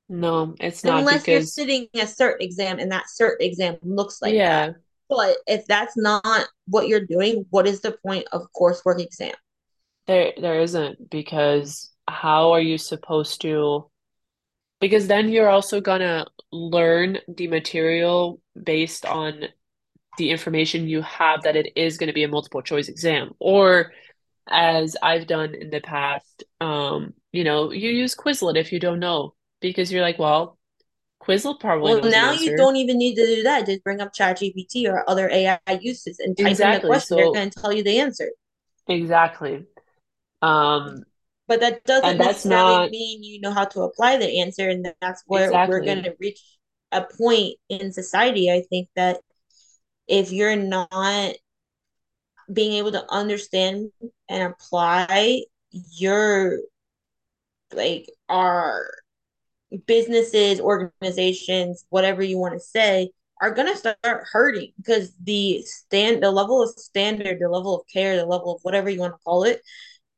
No, 0.09 0.55
it's 0.59 0.83
not 0.83 1.05
unless 1.05 1.27
you're 1.27 1.41
sitting 1.41 1.87
a 1.95 1.99
cert 2.01 2.37
exam 2.41 2.79
and 2.79 2.91
that 2.91 3.05
cert 3.19 3.37
exam 3.39 3.77
looks 3.83 4.21
like 4.21 4.41
that. 4.43 4.67
yeah, 4.67 4.73
But 5.09 5.37
if 5.47 5.65
that's 5.67 5.97
not 5.97 6.47
what 6.67 6.87
you're 6.87 7.05
doing, 7.05 7.45
what 7.49 7.67
is 7.67 7.81
the 7.81 7.91
point 8.05 8.27
of 8.31 8.47
coursework 8.55 8.99
exam? 9.01 9.35
there 10.07 10.33
there 10.39 10.59
isn't 10.61 11.09
because 11.09 11.91
how 12.07 12.51
are 12.51 12.61
you 12.61 12.77
supposed 12.77 13.41
to 13.41 13.89
Because 14.85 15.07
then 15.07 15.29
you're 15.29 15.49
also 15.49 15.81
gonna 15.81 16.27
learn 16.51 17.17
the 17.27 17.47
material 17.47 18.39
based 18.61 19.03
on 19.03 19.45
the 20.19 20.29
information 20.29 20.87
you 20.87 21.01
have 21.01 21.41
that 21.43 21.55
it 21.55 21.73
is 21.75 21.97
going 21.97 22.09
to 22.09 22.13
be 22.13 22.23
a 22.23 22.27
multiple 22.27 22.61
choice 22.61 22.87
exam. 22.87 23.31
Or 23.39 23.93
as 24.47 24.95
I've 25.01 25.27
done 25.27 25.55
in 25.55 25.71
the 25.71 25.81
past, 25.81 26.43
um, 26.61 27.15
you 27.33 27.43
know, 27.43 27.71
you 27.71 27.89
use 27.89 28.15
Quizlet 28.15 28.57
if 28.57 28.71
you 28.71 28.79
don't 28.79 28.99
know, 28.99 29.33
because 29.59 29.91
you're 29.91 30.03
like, 30.03 30.19
well, 30.19 30.59
Quizlet 31.23 31.59
probably 31.59 31.93
Well, 31.93 32.11
now 32.11 32.33
you 32.33 32.55
don't 32.55 32.75
even 32.75 32.99
need 32.99 33.15
to 33.15 33.25
do 33.25 33.43
that. 33.43 33.65
Just 33.65 33.83
bring 33.83 34.01
up 34.01 34.13
ChatGPT 34.13 34.87
or 34.87 35.09
other 35.09 35.29
AI 35.31 35.59
uses 35.81 36.19
and 36.19 36.37
type 36.37 36.51
in 36.61 36.71
the 36.71 36.79
Exactly. 36.79 36.91
question. 36.91 37.17
They're 37.17 37.31
going 37.31 37.49
to 37.49 37.59
tell 37.59 37.73
you 37.73 37.83
the 37.83 37.99
answer. 37.99 38.29
exactly. 38.87 39.65
Um, 40.41 41.03
But 41.47 41.59
that 41.59 41.83
doesn't 41.83 42.17
that's 42.17 42.45
necessarily 42.45 42.75
not 42.75 42.91
mean 42.91 43.23
you 43.23 43.39
know 43.39 43.51
how 43.51 43.65
to 43.65 43.81
apply 43.81 44.17
the 44.17 44.41
answer. 44.41 44.69
And 44.69 44.91
that's 45.01 45.23
where 45.27 45.51
we're 45.67 45.81
going 45.81 46.03
to 46.03 46.15
reach 46.19 46.39
a 46.91 47.01
point 47.01 47.55
in 47.69 47.91
society. 47.91 48.51
I 48.51 48.63
think 48.69 48.89
that 48.95 49.19
if 50.07 50.31
you're 50.31 50.55
not 50.55 51.35
being 52.51 52.73
able 52.73 52.91
to 52.91 53.05
understand 53.11 53.91
and 54.29 54.53
apply 54.53 55.43
your 55.71 56.59
like 57.73 58.09
our 58.29 58.89
businesses, 59.87 60.59
organizations, 60.59 61.85
whatever 61.89 62.23
you 62.23 62.37
want 62.37 62.53
to 62.53 62.59
say, 62.59 63.11
are 63.41 63.51
gonna 63.51 63.75
start 63.75 63.97
hurting 64.03 64.71
because 64.77 65.13
the 65.23 65.61
stand 65.63 66.23
the 66.23 66.31
level 66.31 66.63
of 66.63 66.69
standard, 66.69 67.39
the 67.39 67.49
level 67.49 67.75
of 67.75 67.85
care, 67.91 68.15
the 68.15 68.25
level 68.25 68.55
of 68.55 68.61
whatever 68.63 68.89
you 68.89 68.99
want 68.99 69.13
to 69.13 69.23
call 69.23 69.43
it 69.43 69.61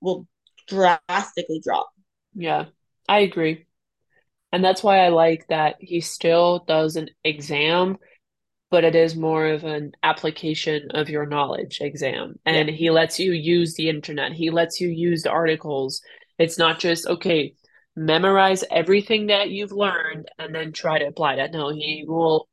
will 0.02 0.28
drastically 0.68 1.62
drop. 1.64 1.90
Yeah, 2.34 2.66
I 3.08 3.20
agree. 3.20 3.66
And 4.52 4.64
that's 4.64 4.84
why 4.84 5.00
I 5.00 5.10
like 5.10 5.46
that 5.50 5.76
he 5.80 6.02
still 6.02 6.64
does 6.68 6.96
an 6.96 7.10
exam, 7.24 7.98
but 8.72 8.84
it 8.84 8.96
is 8.96 9.16
more 9.16 9.48
of 9.48 9.64
an 9.64 9.92
application 10.04 10.90
of 10.92 11.10
your 11.10 11.26
knowledge 11.26 11.80
exam. 11.82 12.40
And 12.46 12.70
Yeah. 12.70 12.76
he 12.76 12.90
lets 12.92 13.20
you 13.20 13.32
use 13.32 13.76
the 13.76 13.90
internet, 13.90 14.34
he 14.34 14.50
lets 14.50 14.80
you 14.80 14.90
use 14.90 15.24
the 15.24 15.32
articles. 15.32 16.02
It's 16.38 16.58
not 16.58 16.80
just, 16.80 17.08
okay, 17.08 17.56
memorize 17.96 18.64
everything 18.70 19.28
that 19.28 19.50
you've 19.50 19.72
learned 19.72 20.30
and 20.38 20.54
then 20.54 20.72
try 20.72 21.00
to 21.00 21.08
apply 21.08 21.38
that. 21.38 21.52
No, 21.52 21.70
he 21.70 22.06
will 22.08 22.48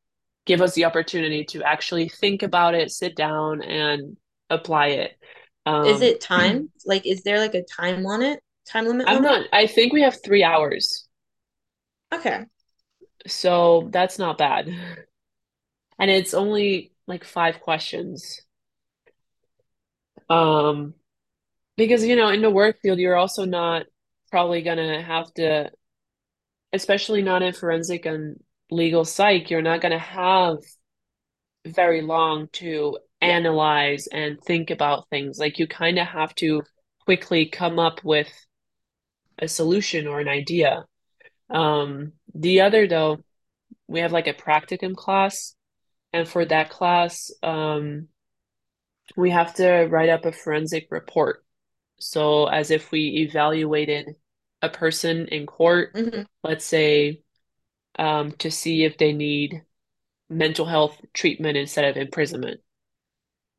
give 0.47 0.63
us 0.63 0.75
the 0.75 0.85
opportunity 0.87 1.45
to 1.45 1.63
actually 1.63 2.09
think 2.09 2.43
about 2.43 2.75
it, 2.75 2.91
sit 2.91 3.15
down 3.15 3.63
and 3.63 4.17
apply 4.51 4.89
it. 4.89 5.13
Is 5.85 6.01
Um, 6.01 6.03
it 6.03 6.21
time? 6.21 6.71
Like, 6.85 7.07
is 7.07 7.23
there 7.23 7.39
like 7.39 7.55
a 7.55 7.63
time 7.65 8.05
on 8.07 8.23
it? 8.23 8.41
Time 8.67 8.87
limit 8.87 9.07
I'm 9.07 9.23
on 9.23 9.25
it? 9.27 9.37
not, 9.37 9.47
I 9.53 9.67
think 9.67 9.93
we 9.95 10.03
have 10.03 10.23
three 10.23 10.45
hours, 10.45 11.09
Okay. 12.13 12.47
so 13.27 13.89
that's 13.93 14.19
not 14.19 14.39
bad. 14.39 14.69
And 15.99 16.09
it's 16.11 16.35
only 16.35 16.93
like 17.09 17.25
five 17.25 17.61
questions. 17.61 18.43
Um, 20.29 20.95
because 21.77 22.05
you 22.05 22.17
know, 22.17 22.31
in 22.31 22.43
the 22.43 22.51
work 22.51 22.79
field, 22.83 23.01
you're 23.01 23.17
also 23.17 23.45
not 23.45 23.87
probably 24.31 24.63
gonna 24.63 25.03
have 25.03 25.33
to, 25.35 25.71
especially 26.73 27.23
not 27.23 27.43
in 27.43 27.53
forensic 27.53 28.07
and 28.07 28.43
legal 28.71 29.05
psych, 29.05 29.51
you're 29.51 29.63
not 29.63 29.81
gonna 29.81 29.99
have 29.99 30.59
very 31.67 32.03
long 32.03 32.49
to. 32.53 32.99
Analyze 33.25 34.07
and 34.09 34.41
think 34.41 34.71
about 34.71 35.09
things. 35.11 35.39
Like 35.39 35.59
you 35.59 35.67
kind 35.67 35.99
of 35.99 36.07
have 36.07 36.35
to 36.37 36.63
quickly 37.05 37.47
come 37.47 37.79
up 37.79 38.05
with 38.05 38.29
a 39.39 39.49
solution 39.49 40.07
or 40.07 40.21
an 40.21 40.29
idea. 40.29 40.85
Um, 41.51 42.13
the 42.35 42.63
other 42.63 42.87
though, 42.89 43.19
we 43.89 44.01
have 44.01 44.13
like 44.13 44.29
a 44.29 44.35
practicum 44.35 44.97
class, 44.97 45.55
and 46.13 46.29
for 46.29 46.45
that 46.47 46.71
class, 46.71 47.31
um, 47.43 48.09
we 49.17 49.31
have 49.31 49.55
to 49.55 49.87
write 49.91 50.09
up 50.09 50.25
a 50.25 50.33
forensic 50.33 50.89
report. 50.91 51.45
So 51.99 52.47
as 52.47 52.71
if 52.71 52.91
we 52.91 53.27
evaluated 53.29 54.17
a 54.63 54.69
person 54.69 55.29
in 55.29 55.47
court, 55.47 55.91
hmm 55.95 56.23
let's 56.43 56.65
say, 56.65 57.23
um, 57.99 58.33
to 58.33 58.51
see 58.51 58.85
if 58.85 58.99
they 58.99 59.13
need 59.13 59.63
mental 60.31 60.67
health 60.67 61.01
treatment 61.15 61.57
instead 61.57 61.85
of 61.87 61.97
imprisonment. 61.97 62.61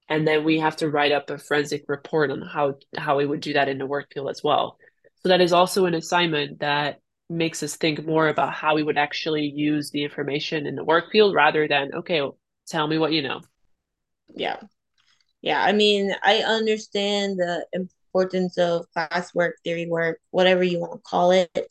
And 0.08 0.28
then 0.28 0.44
we 0.44 0.60
have 0.60 0.76
to 0.78 0.90
write 0.90 1.12
up 1.12 1.30
a 1.30 1.38
forensic 1.38 1.86
report 1.88 2.32
on 2.32 2.42
how 2.42 2.76
how 2.98 3.18
we 3.18 3.26
would 3.26 3.42
do 3.42 3.54
that 3.54 3.70
in 3.70 3.78
the 3.78 3.86
work 3.86 4.14
field 4.14 4.30
as 4.30 4.44
well. 4.44 4.78
So 5.24 5.30
that 5.30 5.42
is 5.42 5.54
also 5.54 5.86
an 5.86 5.96
assignment 5.96 6.60
that 6.60 7.00
makes 7.30 7.64
us 7.64 7.76
think 7.76 8.06
more 8.06 8.28
about 8.28 8.54
how 8.54 8.76
we 8.76 8.84
would 8.84 8.98
actually 8.98 9.52
use 9.56 9.90
the 9.90 10.04
information 10.04 10.68
in 10.68 10.76
the 10.76 10.84
work 10.84 11.12
field 11.12 11.34
rather 11.34 11.68
than, 11.68 11.92
okay, 11.96 12.22
well, 12.22 12.38
tell 12.68 12.88
me 12.88 13.00
what 13.00 13.12
you 13.12 13.24
know. 13.24 13.42
Yeah. 14.36 14.58
Yeah. 15.42 15.64
I 15.64 15.72
mean, 15.72 16.14
I 16.24 16.40
understand 16.40 17.40
the 17.40 17.66
importance 17.74 18.58
of 18.58 18.86
classwork, 18.96 19.54
theory 19.64 19.88
work, 19.88 20.20
whatever 20.30 20.64
you 20.64 20.80
want 20.80 20.94
to 20.94 21.00
call 21.00 21.32
it. 21.32 21.68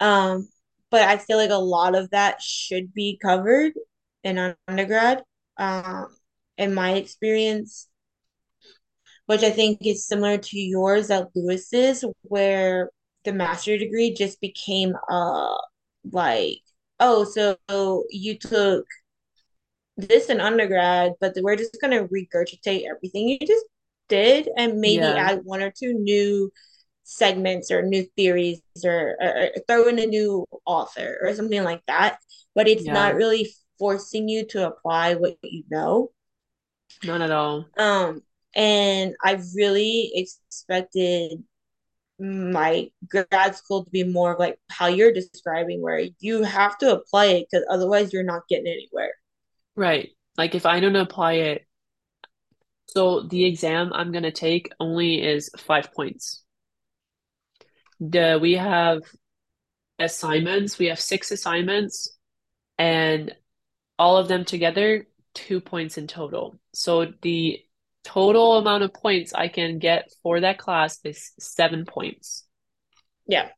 Um, 0.00 0.48
but 0.90 1.02
I 1.02 1.16
feel 1.16 1.38
like 1.38 1.50
a 1.50 1.56
lot 1.56 1.94
of 1.94 2.10
that 2.10 2.42
should 2.42 2.92
be 2.92 3.18
covered 3.20 3.72
in 4.22 4.54
undergrad. 4.68 5.22
Um, 5.56 6.14
in 6.58 6.74
my 6.74 6.92
experience, 6.94 7.88
which 9.26 9.42
I 9.42 9.50
think 9.50 9.78
is 9.86 10.06
similar 10.06 10.38
to 10.38 10.58
yours 10.58 11.10
at 11.10 11.28
Lewis's, 11.34 12.04
where 12.22 12.90
the 13.24 13.32
master 13.32 13.78
degree 13.78 14.12
just 14.14 14.40
became 14.40 14.94
uh 15.10 15.56
like, 16.12 16.58
oh, 17.00 17.24
so 17.24 17.56
you 18.10 18.38
took 18.38 18.86
this 19.96 20.28
in 20.28 20.40
undergrad, 20.40 21.12
but 21.20 21.34
we're 21.42 21.56
just 21.56 21.76
gonna 21.80 22.06
regurgitate 22.08 22.84
everything 22.88 23.28
you 23.28 23.38
just 23.46 23.64
did 24.08 24.48
and 24.56 24.80
maybe 24.80 25.14
Yeah, 25.14 25.16
add 25.16 25.40
one 25.44 25.62
or 25.62 25.70
two 25.70 25.94
new 25.94 26.50
segments 27.04 27.70
or 27.70 27.82
new 27.82 28.04
theories 28.16 28.62
or, 28.84 29.16
or, 29.20 29.28
or 29.44 29.50
throw 29.68 29.88
in 29.88 29.98
a 29.98 30.06
new 30.06 30.46
author 30.66 31.18
or 31.22 31.34
something 31.34 31.64
like 31.64 31.82
that. 31.86 32.18
But 32.54 32.68
it's 32.68 32.90
not 32.90 33.14
really 33.16 33.54
forcing 33.78 34.28
you 34.28 34.46
to 34.48 34.68
apply 34.68 35.14
what 35.14 35.38
you 35.42 35.64
know. 35.70 36.10
Not 37.04 37.20
at 37.20 37.30
all. 37.30 37.66
Um, 37.76 38.22
and 38.54 39.14
I 39.22 39.40
really 39.56 40.12
expected 40.14 41.42
my 42.18 42.90
grad 43.08 43.56
school 43.56 43.84
to 43.84 43.90
be 43.90 44.04
more 44.04 44.34
of 44.34 44.38
like 44.38 44.58
how 44.70 44.86
you're 44.86 45.12
describing, 45.12 45.82
where 45.82 46.06
you 46.20 46.42
have 46.42 46.78
to 46.78 46.92
apply 46.92 47.26
it 47.26 47.46
because 47.50 47.66
otherwise 47.70 48.12
you're 48.12 48.22
not 48.22 48.48
getting 48.48 48.66
anywhere. 48.66 49.12
Right. 49.76 50.10
Like 50.36 50.54
if 50.54 50.66
I 50.66 50.80
don't 50.80 50.96
apply 50.96 51.34
it, 51.34 51.66
so 52.86 53.22
the 53.22 53.44
exam 53.44 53.92
I'm 53.92 54.12
gonna 54.12 54.30
take 54.30 54.70
only 54.78 55.22
is 55.22 55.50
five 55.58 55.92
points. 55.92 56.44
The 58.00 58.38
we 58.40 58.52
have 58.52 59.02
assignments, 59.98 60.78
we 60.78 60.86
have 60.86 61.00
six 61.00 61.30
assignments, 61.30 62.16
and 62.78 63.34
all 63.98 64.16
of 64.16 64.28
them 64.28 64.44
together, 64.44 65.06
two 65.34 65.60
points 65.60 65.98
in 65.98 66.06
total. 66.06 66.58
So 66.72 67.12
the 67.22 67.60
total 68.04 68.58
amount 68.58 68.84
of 68.84 68.92
points 68.94 69.32
I 69.34 69.48
can 69.48 69.78
get 69.78 70.12
for 70.22 70.40
that 70.40 70.58
class 70.58 70.98
is 71.04 71.32
seven 71.38 71.84
points. 71.84 72.44
Yeah. 73.26 73.48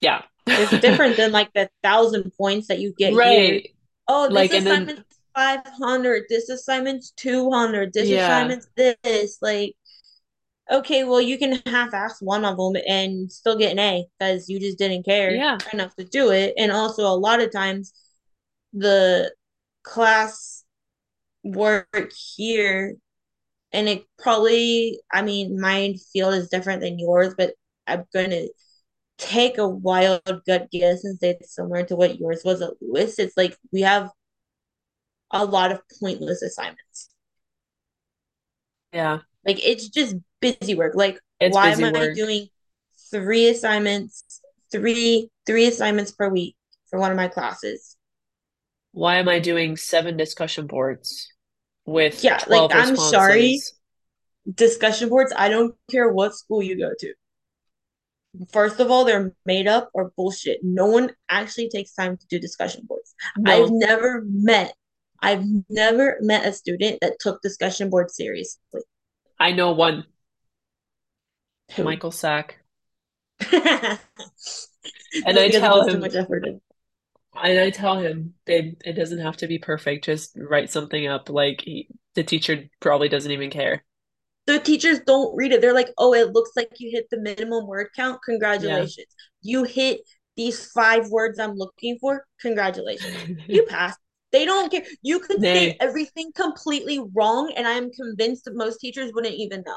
Yeah. 0.00 0.22
It's 0.46 0.80
different 0.80 1.16
than 1.16 1.32
like 1.32 1.52
the 1.54 1.70
thousand 1.82 2.32
points 2.36 2.68
that 2.68 2.80
you 2.80 2.92
get 2.96 3.10
here. 3.10 3.18
Right. 3.18 3.74
Oh, 4.08 4.26
this 4.26 4.34
Like, 4.34 4.54
and 4.54 4.66
then, 4.66 4.82
assignment's 4.82 5.16
500, 5.34 6.24
this 6.28 6.48
assignment's 6.48 7.12
200, 7.12 7.92
this 7.92 8.08
yeah, 8.08 8.24
assignment's 8.24 8.66
this. 8.76 9.38
Like, 9.40 9.74
okay, 10.70 11.04
well, 11.04 11.20
you 11.20 11.38
can 11.38 11.60
half 11.66 11.94
ass 11.94 12.20
one 12.20 12.44
of 12.44 12.56
them 12.56 12.82
and 12.88 13.30
still 13.30 13.56
get 13.56 13.72
an 13.72 13.78
A 13.78 14.06
because 14.18 14.48
you 14.48 14.58
just 14.58 14.78
didn't 14.78 15.04
care 15.04 15.30
yeah, 15.32 15.58
enough 15.72 15.94
to 15.96 16.04
do 16.04 16.30
it. 16.30 16.54
And 16.58 16.72
also, 16.72 17.06
a 17.06 17.14
lot 17.14 17.40
of 17.40 17.52
times, 17.52 17.92
the 18.72 19.32
class 19.82 20.64
work 21.44 22.12
here, 22.36 22.96
and 23.72 23.88
it 23.88 24.04
probably, 24.18 25.00
I 25.12 25.22
mean, 25.22 25.60
my 25.60 25.94
field 26.12 26.34
is 26.34 26.48
different 26.50 26.82
than 26.82 26.98
yours, 26.98 27.34
but 27.36 27.54
I'm 27.86 28.04
going 28.12 28.30
to 28.30 28.48
take 29.18 29.58
a 29.58 29.68
wild 29.68 30.22
gut 30.46 30.70
guess 30.72 31.04
and 31.04 31.18
say 31.18 31.30
it's 31.40 31.54
similar 31.54 31.84
to 31.84 31.96
what 31.96 32.18
yours 32.20 32.42
was 32.44 32.62
at 32.62 32.74
Lewis. 32.80 33.18
It's 33.18 33.36
like 33.36 33.56
we 33.72 33.82
have 33.82 34.10
a 35.32 35.44
lot 35.44 35.72
of 35.72 35.80
pointless 36.00 36.42
assignments. 36.42 37.10
yeah. 38.92 39.18
Like 39.46 39.64
it's 39.64 39.88
just 39.88 40.16
busy 40.40 40.74
work. 40.74 40.94
Like 40.94 41.20
It's 41.40 41.54
why 41.54 41.68
am 41.70 41.84
busy 41.84 41.96
I 41.96 42.12
doing 42.14 42.48
three 43.10 43.48
assignments, 43.48 44.40
three 44.70 45.30
three 45.46 45.66
assignments 45.66 46.12
per 46.12 46.28
week 46.28 46.56
for 46.88 46.98
one 46.98 47.10
of 47.10 47.16
my 47.16 47.28
classes? 47.28 47.96
Why 48.92 49.16
am 49.16 49.28
I 49.28 49.38
doing 49.38 49.76
seven 49.76 50.16
discussion 50.16 50.66
boards 50.66 51.32
with 51.86 52.22
Yeah, 52.24 52.34
like 52.34 52.70
12 52.70 52.72
I'm 52.74 52.96
sorry, 52.96 53.60
discussion 54.52 55.08
boards, 55.08 55.32
I 55.36 55.48
don't 55.48 55.74
care 55.90 56.08
what 56.12 56.34
school 56.34 56.62
you 56.62 56.78
go 56.78 56.90
to. 56.98 57.14
First 58.52 58.78
of 58.78 58.90
all, 58.90 59.04
they're 59.04 59.34
made 59.44 59.66
up 59.66 59.90
or 59.92 60.12
bullshit. 60.16 60.60
No 60.62 60.86
one 60.86 61.10
actually 61.28 61.68
takes 61.68 61.94
time 61.94 62.16
to 62.16 62.26
do 62.28 62.38
discussion 62.38 62.84
boards. 62.86 63.14
I've 63.44 63.70
never 63.70 64.24
met 64.26 64.74
I've 65.22 65.44
never 65.68 66.16
met 66.20 66.46
a 66.46 66.52
student 66.52 66.98
that 67.02 67.18
took 67.20 67.42
discussion 67.42 67.90
boards 67.90 68.16
seriously. 68.16 68.80
I 69.38 69.52
know 69.52 69.72
one, 69.72 70.04
Who? 71.76 71.84
Michael 71.84 72.10
Sack. 72.10 72.58
And 75.26 75.38
I 75.38 75.48
tell 75.48 75.80
puts 75.80 75.92
too 75.92 75.94
him, 75.96 76.00
much 76.00 76.14
effort 76.14 76.46
in. 76.46 76.60
And 77.42 77.58
I 77.58 77.70
tell 77.70 77.98
him, 77.98 78.34
babe, 78.44 78.80
it 78.84 78.94
doesn't 78.94 79.18
have 79.20 79.36
to 79.38 79.46
be 79.46 79.58
perfect. 79.58 80.04
Just 80.04 80.36
write 80.36 80.70
something 80.70 81.06
up. 81.06 81.28
Like 81.28 81.62
he, 81.62 81.88
the 82.14 82.22
teacher 82.22 82.64
probably 82.80 83.08
doesn't 83.08 83.30
even 83.30 83.50
care. 83.50 83.84
The 84.46 84.58
teachers 84.58 85.00
don't 85.06 85.36
read 85.36 85.52
it. 85.52 85.60
They're 85.60 85.74
like, 85.74 85.90
oh, 85.98 86.14
it 86.14 86.32
looks 86.32 86.50
like 86.56 86.70
you 86.78 86.90
hit 86.90 87.08
the 87.10 87.20
minimum 87.20 87.66
word 87.66 87.88
count. 87.94 88.20
Yeah. 88.26 88.32
Congratulations. 88.32 89.06
You 89.42 89.64
hit 89.64 90.00
these 90.36 90.66
five 90.72 91.08
words 91.08 91.38
I'm 91.38 91.54
looking 91.54 91.98
for. 92.00 92.24
Congratulations. 92.40 93.38
You 93.46 93.64
passed. 93.66 93.98
They 94.32 94.44
don't 94.44 94.70
care. 94.70 94.84
You 95.02 95.20
could 95.20 95.40
say 95.40 95.76
everything 95.80 96.30
completely 96.34 97.00
wrong, 97.14 97.52
and 97.56 97.66
I'm 97.66 97.90
convinced 97.90 98.44
that 98.44 98.54
most 98.54 98.78
teachers 98.78 99.10
wouldn't 99.12 99.34
even 99.34 99.64
know. 99.66 99.76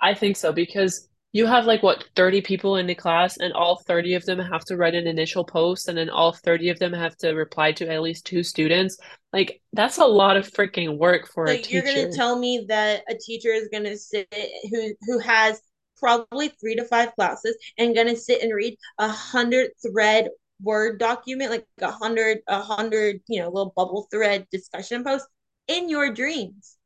I 0.00 0.14
think 0.14 0.36
so 0.36 0.52
because 0.52 1.08
you 1.32 1.46
have 1.46 1.66
like 1.66 1.82
what 1.82 2.04
30 2.16 2.40
people 2.40 2.76
in 2.76 2.86
the 2.86 2.94
class 2.94 3.36
and 3.36 3.52
all 3.52 3.82
30 3.86 4.14
of 4.14 4.24
them 4.24 4.38
have 4.38 4.64
to 4.64 4.76
write 4.76 4.94
an 4.94 5.06
initial 5.06 5.44
post 5.44 5.88
and 5.88 5.98
then 5.98 6.08
all 6.08 6.32
30 6.32 6.70
of 6.70 6.78
them 6.78 6.92
have 6.92 7.16
to 7.18 7.32
reply 7.32 7.72
to 7.72 7.88
at 7.88 8.00
least 8.00 8.24
two 8.24 8.42
students. 8.42 8.96
Like 9.32 9.60
that's 9.72 9.98
a 9.98 10.06
lot 10.06 10.36
of 10.36 10.50
freaking 10.50 10.96
work 10.96 11.28
for 11.28 11.46
So 11.46 11.52
a 11.52 11.60
you're 11.68 11.82
gonna 11.82 12.10
tell 12.10 12.38
me 12.38 12.64
that 12.68 13.02
a 13.10 13.14
teacher 13.14 13.50
is 13.50 13.68
gonna 13.70 13.96
sit 13.96 14.32
who 14.70 14.94
who 15.02 15.18
has 15.18 15.60
probably 15.98 16.48
three 16.60 16.76
to 16.76 16.84
five 16.84 17.14
classes 17.14 17.56
and 17.76 17.94
gonna 17.94 18.16
sit 18.16 18.42
and 18.42 18.54
read 18.54 18.76
a 18.98 19.08
hundred 19.08 19.70
thread 19.82 20.28
word 20.62 20.98
document, 20.98 21.50
like 21.50 21.66
a 21.80 21.90
hundred, 21.90 22.38
a 22.48 22.60
hundred, 22.60 23.20
you 23.28 23.40
know, 23.40 23.48
little 23.48 23.72
bubble 23.76 24.08
thread 24.10 24.46
discussion 24.50 25.04
post 25.04 25.26
in 25.66 25.90
your 25.90 26.12
dreams. 26.12 26.77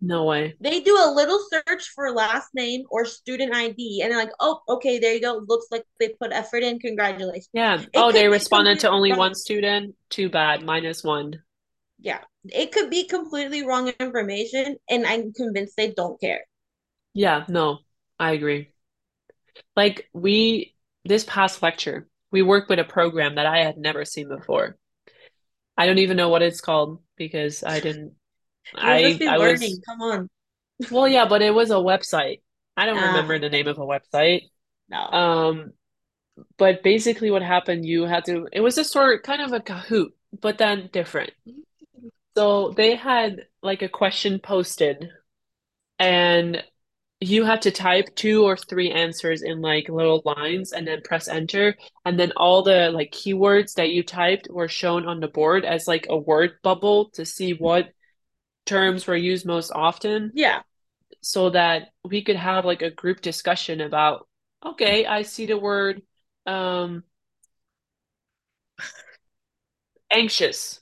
No 0.00 0.24
way. 0.24 0.54
They 0.60 0.80
do 0.80 0.94
a 0.96 1.10
little 1.12 1.40
search 1.50 1.88
for 1.94 2.10
last 2.12 2.54
name 2.54 2.84
or 2.90 3.04
student 3.04 3.54
ID, 3.54 4.00
and 4.02 4.10
they're 4.10 4.18
like, 4.18 4.32
"Oh, 4.40 4.60
okay, 4.68 4.98
there 4.98 5.14
you 5.14 5.20
go. 5.20 5.42
Looks 5.48 5.66
like 5.70 5.84
they 5.98 6.10
put 6.10 6.32
effort 6.32 6.62
in. 6.62 6.78
Congratulations." 6.78 7.48
Yeah. 7.52 7.80
It 7.80 7.88
Oh, 7.94 8.12
they 8.12 8.28
responded 8.28 8.80
to 8.80 8.90
only 8.90 9.10
wrong. 9.10 9.18
one 9.18 9.34
student. 9.34 9.94
Too 10.10 10.28
bad. 10.28 10.64
Minus 10.64 11.02
one. 11.02 11.42
Yeah, 11.98 12.22
it 12.44 12.72
could 12.72 12.90
be 12.90 13.04
completely 13.06 13.62
wrong 13.66 13.92
information, 14.00 14.76
and 14.88 15.06
I'm 15.06 15.32
convinced 15.32 15.76
they 15.76 15.92
don't 15.92 16.20
care. 16.20 16.46
Yeah, 17.14 17.44
no, 17.48 17.78
I 18.18 18.32
agree. 18.32 18.70
Like 19.74 20.08
we, 20.12 20.74
this 21.04 21.24
past 21.24 21.62
lecture, 21.62 22.08
we 22.30 22.42
worked 22.42 22.68
with 22.68 22.78
a 22.78 22.84
program 22.84 23.36
that 23.36 23.46
I 23.46 23.58
had 23.58 23.78
never 23.78 24.04
seen 24.04 24.28
before. 24.28 24.76
I 25.76 25.86
don't 25.86 25.98
even 25.98 26.16
know 26.16 26.28
what 26.28 26.42
it's 26.42 26.60
called 26.60 27.02
because 27.16 27.62
I 27.62 27.80
didn't, 27.80 28.14
I, 28.74 29.22
I 29.26 29.38
was. 29.38 29.80
Come 29.86 30.02
on. 30.02 30.28
well, 30.90 31.08
yeah, 31.08 31.26
but 31.26 31.42
it 31.42 31.54
was 31.54 31.70
a 31.70 31.74
website. 31.74 32.40
I 32.76 32.86
don't 32.86 32.98
Uh, 32.98 33.06
remember 33.08 33.38
the 33.38 33.48
name 33.48 33.68
of 33.68 33.78
a 33.78 33.82
website. 33.86 34.42
no. 34.88 34.98
Um, 34.98 35.72
but 36.58 36.82
basically 36.82 37.30
what 37.30 37.42
happened, 37.42 37.86
you 37.86 38.04
had 38.04 38.24
to, 38.26 38.48
it 38.52 38.60
was 38.60 38.78
a 38.78 38.84
sort 38.84 39.22
kind 39.22 39.42
of 39.42 39.52
a 39.52 39.60
Kahoot, 39.60 40.10
but 40.40 40.58
then 40.58 40.90
different. 40.92 41.32
So 42.36 42.70
they 42.70 42.94
had 42.94 43.46
like 43.62 43.82
a 43.82 43.88
question 43.88 44.38
posted 44.38 45.10
and 45.98 46.62
you 47.20 47.44
had 47.44 47.62
to 47.62 47.70
type 47.70 48.14
two 48.16 48.44
or 48.44 48.56
three 48.56 48.90
answers 48.92 49.42
in 49.42 49.62
like 49.62 49.88
little 49.88 50.22
lines 50.24 50.72
and 50.72 50.86
then 50.86 51.02
press 51.02 51.28
enter. 51.28 51.76
And 52.04 52.20
then 52.20 52.32
all 52.36 52.62
the 52.62 52.90
like 52.90 53.12
keywords 53.12 53.74
that 53.74 53.90
you 53.90 54.02
typed 54.04 54.48
were 54.50 54.68
shown 54.68 55.06
on 55.06 55.20
the 55.20 55.28
board 55.28 55.64
as 55.64 55.88
like 55.88 56.06
a 56.10 56.18
word 56.18 56.58
bubble 56.62 57.10
to 57.14 57.24
see 57.24 57.52
what 57.54 57.90
terms 58.66 59.06
were 59.06 59.16
used 59.16 59.46
most 59.46 59.72
often 59.72 60.34
Yeah. 60.34 60.62
so 61.22 61.50
that 61.50 61.90
we 62.04 62.22
could 62.22 62.36
have 62.36 62.64
like 62.64 62.82
a 62.82 62.90
group 62.90 63.20
discussion 63.20 63.80
about, 63.80 64.28
okay, 64.64 65.06
I 65.06 65.22
see 65.22 65.46
the 65.46 65.58
word 65.58 66.02
um 66.46 67.04
anxious. 70.12 70.80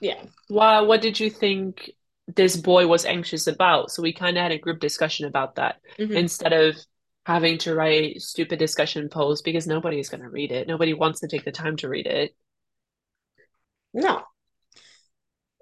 Yeah. 0.00 0.22
Why, 0.48 0.80
what 0.80 1.02
did 1.02 1.18
you 1.20 1.30
think 1.30 1.90
this 2.26 2.56
boy 2.56 2.86
was 2.86 3.04
anxious 3.04 3.46
about? 3.46 3.90
So 3.90 4.02
we 4.02 4.12
kind 4.12 4.36
of 4.36 4.42
had 4.42 4.52
a 4.52 4.58
group 4.58 4.80
discussion 4.80 5.26
about 5.26 5.56
that 5.56 5.80
hmm 5.98 6.14
instead 6.14 6.52
of 6.52 6.76
having 7.26 7.58
to 7.58 7.74
write 7.74 8.22
stupid 8.22 8.58
discussion 8.58 9.08
posts 9.08 9.42
because 9.42 9.66
nobody's 9.66 10.08
going 10.08 10.22
to 10.22 10.28
read 10.30 10.52
it. 10.52 10.66
Nobody 10.68 10.94
wants 10.94 11.20
to 11.20 11.28
take 11.28 11.44
the 11.44 11.52
time 11.52 11.76
to 11.78 11.88
read 11.88 12.06
it. 12.06 12.34
No. 13.92 14.24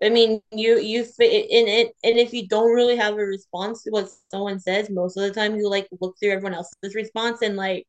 I 0.03 0.11
mean, 0.11 0.41
you 0.53 0.79
you 0.79 1.05
fit 1.05 1.47
in 1.51 1.69
it, 1.69 1.93
and 2.05 2.19
if 2.19 2.33
you 2.33 2.47
don't 2.49 2.75
really 2.75 2.97
have 2.97 3.15
a 3.15 3.17
response 3.25 3.83
to 3.85 3.91
what 3.91 4.11
someone 4.31 4.61
says, 4.61 4.91
most 4.91 5.17
of 5.17 5.23
the 5.23 5.31
time 5.33 5.57
you 5.57 5.69
like 5.71 5.89
look 6.01 6.17
through 6.21 6.33
everyone 6.33 6.55
else's 6.55 6.95
response 6.95 7.43
and 7.43 7.57
like 7.57 7.87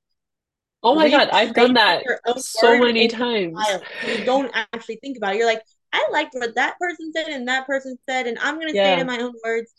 Oh 0.83 0.95
my 0.95 1.09
God, 1.09 1.29
I've 1.31 1.53
done 1.53 1.73
that 1.73 2.05
so 2.37 2.77
many 2.77 3.07
times. 3.07 3.59
you 4.05 4.23
don't 4.23 4.51
actually 4.73 4.97
think 5.01 5.17
about 5.17 5.33
it. 5.33 5.37
You're 5.37 5.47
like, 5.47 5.63
I 5.91 6.07
liked 6.11 6.33
what 6.33 6.55
that 6.55 6.77
person 6.79 7.11
said 7.11 7.27
and 7.27 7.47
that 7.47 7.65
person 7.65 7.97
said, 8.07 8.27
and 8.27 8.37
I'm 8.39 8.59
gonna 8.59 8.71
say 8.73 8.93
it 8.93 8.99
in 8.99 9.07
my 9.07 9.19
own 9.19 9.33
words, 9.43 9.73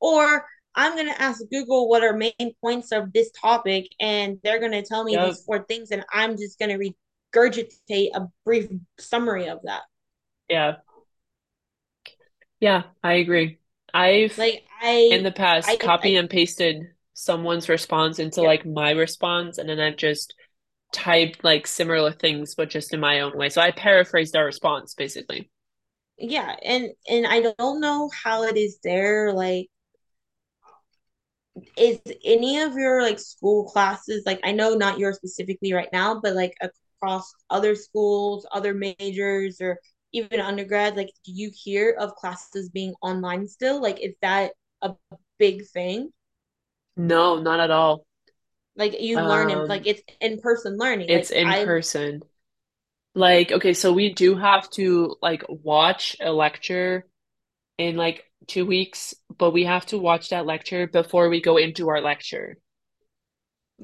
or 0.00 0.46
I'm 0.74 0.96
gonna 0.96 1.14
ask 1.18 1.42
Google 1.50 1.88
what 1.88 2.02
are 2.02 2.12
main 2.16 2.32
points 2.62 2.92
of 2.92 3.12
this 3.12 3.30
topic, 3.32 3.88
and 4.00 4.38
they're 4.42 4.60
gonna 4.60 4.82
tell 4.82 5.04
me 5.04 5.12
yep, 5.12 5.26
these 5.26 5.42
four 5.44 5.64
things, 5.64 5.90
and 5.90 6.04
I'm 6.12 6.36
just 6.36 6.58
gonna 6.58 6.78
regurgitate 6.78 8.10
a 8.14 8.28
brief 8.44 8.68
summary 8.98 9.48
of 9.48 9.60
that. 9.64 9.82
yeah, 10.48 10.76
yeah, 12.60 12.84
I 13.02 13.14
agree. 13.14 13.58
I've 13.94 14.36
Like 14.36 14.64
I 14.80 14.94
in 15.10 15.22
the 15.22 15.32
past 15.32 15.68
I, 15.68 15.76
copy 15.78 16.16
I 16.16 16.16
and 16.16 16.28
pasted 16.30 16.82
someone's 17.14 17.68
response 17.68 18.18
into 18.18 18.42
yeah, 18.42 18.48
like 18.48 18.66
my 18.66 18.90
response, 18.92 19.58
and 19.58 19.68
then 19.68 19.80
I've 19.80 19.96
just 19.96 20.34
typed 20.92 21.44
like 21.44 21.66
similar 21.66 22.12
things, 22.12 22.54
but 22.56 22.70
just 22.70 22.94
in 22.94 23.00
my 23.00 23.20
own 23.20 23.36
way. 23.38 23.48
So 23.50 23.62
I 23.62 23.72
paraphrased 23.72 24.36
our 24.36 24.46
response 24.46 24.94
basically. 24.94 25.50
yeah, 26.18 26.56
and 26.62 26.90
and 27.08 27.26
I 27.26 27.52
don't 27.58 27.80
know 27.80 28.10
how 28.24 28.42
it 28.44 28.56
is 28.56 28.78
there. 28.82 29.32
Like, 29.32 29.68
is 31.76 32.00
any 32.24 32.60
of 32.60 32.74
your 32.74 33.02
like 33.02 33.18
school 33.18 33.64
classes 33.64 34.22
like 34.26 34.40
I 34.44 34.52
know 34.52 34.74
not 34.74 34.98
yours 34.98 35.16
specifically 35.16 35.72
right 35.72 35.88
now, 35.92 36.20
but 36.20 36.34
like 36.34 36.54
across 36.60 37.32
other 37.50 37.74
schools, 37.74 38.46
other 38.52 38.74
majors, 38.74 39.60
or 39.60 39.78
even 40.12 40.40
undergrad, 40.40 40.96
like 40.96 41.10
do 41.24 41.32
you 41.32 41.50
hear 41.54 41.92
of 41.98 42.14
classes 42.16 42.70
being 42.70 42.94
online 43.02 43.48
still? 43.48 43.80
Like, 43.82 44.00
is 44.00 44.14
that 44.22 44.52
a 44.82 44.94
big 45.38 45.66
thing? 45.68 46.10
No, 46.98 47.40
not 47.40 47.60
at 47.60 47.70
all. 47.70 48.04
Like 48.76 49.00
you 49.00 49.20
learn 49.20 49.50
in 49.50 49.64
like 49.68 49.82
Um, 49.82 49.86
it's 49.86 50.02
in 50.20 50.40
person 50.40 50.78
learning. 50.78 51.08
it's 51.08 51.30
Like 51.30 51.30
in 51.30 51.54
I 51.54 51.56
person. 51.56 52.22
Like, 53.14 53.52
okay, 53.52 53.74
so 53.74 53.92
we 53.92 54.14
do 54.14 54.36
have 54.36 54.70
to 54.72 55.16
like 55.22 55.44
watch 55.48 56.16
a 56.20 56.32
lecture 56.32 57.06
in 57.78 57.96
like 57.96 58.24
two 58.48 58.66
weeks, 58.66 59.14
but 59.36 59.52
we 59.52 59.64
have 59.64 59.86
to 59.86 59.98
watch 59.98 60.30
that 60.30 60.46
lecture 60.46 60.86
before 60.88 61.28
we 61.30 61.40
go 61.42 61.56
into 61.58 61.88
our 61.90 62.00
lecture. 62.02 62.58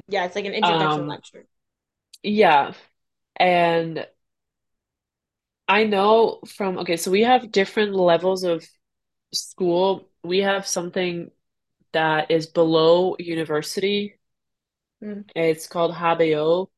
yeah, 0.08 0.24
it's 0.24 0.34
like 0.36 0.44
an 0.44 0.54
introduction 0.54 1.06
Um, 1.06 1.06
lecture. 1.06 1.46
yeah. 2.22 2.72
And 3.36 4.06
I 5.68 5.84
know 5.84 6.40
from, 6.46 6.78
okay, 6.78 6.96
so 6.96 7.10
we 7.10 7.22
have 7.22 7.50
different 7.50 7.94
levels 7.94 8.44
of 8.44 8.66
school. 9.32 10.08
We 10.24 10.40
have 10.40 10.66
something 10.66 11.30
that 11.92 12.30
is 12.30 12.46
below 12.48 13.16
university. 13.18 14.18
Mm, 15.02 15.24
It's 15.34 15.68
called 15.68 15.92
HBO, 15.92 16.70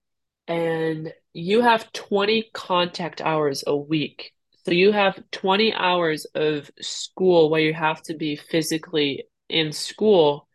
and 0.49 1.12
you 1.35 1.62
have 1.62 1.92
20 1.92 2.51
contact 2.55 3.20
hours 3.22 3.64
a 3.66 3.77
week. 3.77 4.33
So 4.64 4.72
you 4.72 4.92
have 4.92 5.22
20 5.33 5.72
hours 5.75 6.27
of 6.35 6.70
school 6.81 7.51
where 7.51 7.62
you 7.62 7.75
have 7.75 8.03
to 8.05 8.14
be 8.14 8.37
physically 8.37 9.27
in 9.49 9.72
school. 9.72 10.49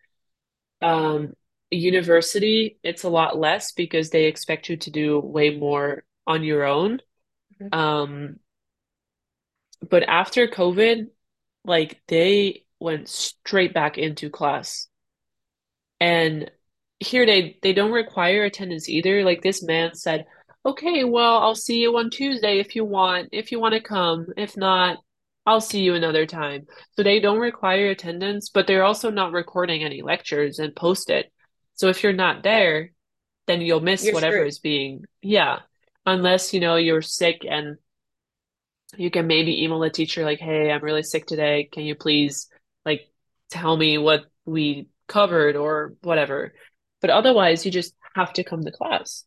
Um, 0.82 1.34
university, 1.72 2.80
it's 2.84 3.04
a 3.04 3.10
lot 3.10 3.38
less 3.40 3.72
because 3.74 4.10
they 4.12 4.26
expect 4.26 4.70
you 4.70 4.78
to 4.78 4.92
do 4.92 5.20
way 5.20 5.58
more 5.58 6.04
on 6.28 6.44
your 6.44 6.66
own. 6.66 7.02
Um, 7.72 8.40
but 9.88 10.04
after 10.04 10.48
COVID, 10.48 11.08
like 11.66 12.02
they 12.08 12.66
went 12.80 13.08
straight 13.10 13.74
back 13.74 13.98
into 13.98 14.30
class. 14.30 14.88
And 16.00 16.50
here 17.00 17.26
they 17.26 17.58
they 17.62 17.74
don't 17.74 17.92
require 17.92 18.44
attendance 18.44 18.90
either. 18.90 19.24
Like 19.24 19.42
this 19.42 19.64
man 19.64 19.96
said, 19.96 20.26
"Okay, 20.66 21.04
well, 21.04 21.38
I'll 21.40 21.56
see 21.56 21.80
you 21.80 21.98
on 21.98 22.10
Tuesday 22.10 22.60
if 22.60 22.76
you 22.76 22.86
want, 22.86 23.30
if 23.32 23.52
you 23.52 23.60
want 23.60 23.74
to 23.76 23.82
come. 23.82 24.28
If 24.38 24.58
not, 24.58 24.98
I'll 25.46 25.62
see 25.62 25.82
you 25.84 25.96
another 25.96 26.26
time." 26.26 26.68
So 26.96 27.04
they 27.04 27.20
don't 27.20 27.40
require 27.40 27.90
attendance, 27.90 28.50
but 28.50 28.68
they're 28.68 28.84
also 28.84 29.10
not 29.12 29.32
recording 29.32 29.84
any 29.84 30.02
lectures 30.02 30.60
and 30.60 30.76
post 30.76 31.10
it. 31.10 31.32
So 31.76 31.90
if 31.90 32.04
you're 32.04 32.14
not 32.14 32.44
there, 32.44 32.92
then 33.48 33.62
you'll 33.62 33.80
miss 33.80 34.04
you're 34.06 34.14
whatever 34.14 34.38
screwed. 34.38 34.48
is 34.48 34.60
being, 34.60 35.06
yeah, 35.22 35.60
unless 36.06 36.54
you 36.54 36.60
know 36.60 36.76
you're 36.76 37.02
sick 37.02 37.46
and 37.50 37.78
you 38.98 39.10
can 39.10 39.28
maybe 39.28 39.64
email 39.64 39.80
the 39.80 39.90
teacher 39.90 40.26
like, 40.26 40.40
"Hey, 40.40 40.72
I'm 40.72 40.84
really 40.84 41.04
sick 41.04 41.26
today. 41.26 41.70
Can 41.72 41.84
you 41.84 41.96
please 41.96 42.50
like 42.86 43.10
tell 43.50 43.76
me 43.78 43.98
what 43.98 44.26
we 44.46 44.88
covered 45.08 45.56
or 45.56 45.96
whatever?" 46.02 46.54
But 47.00 47.10
otherwise, 47.10 47.66
you 47.66 47.72
just 47.72 47.96
have 48.16 48.34
to 48.34 48.44
come 48.44 48.64
to 48.64 48.72
class. 48.72 49.26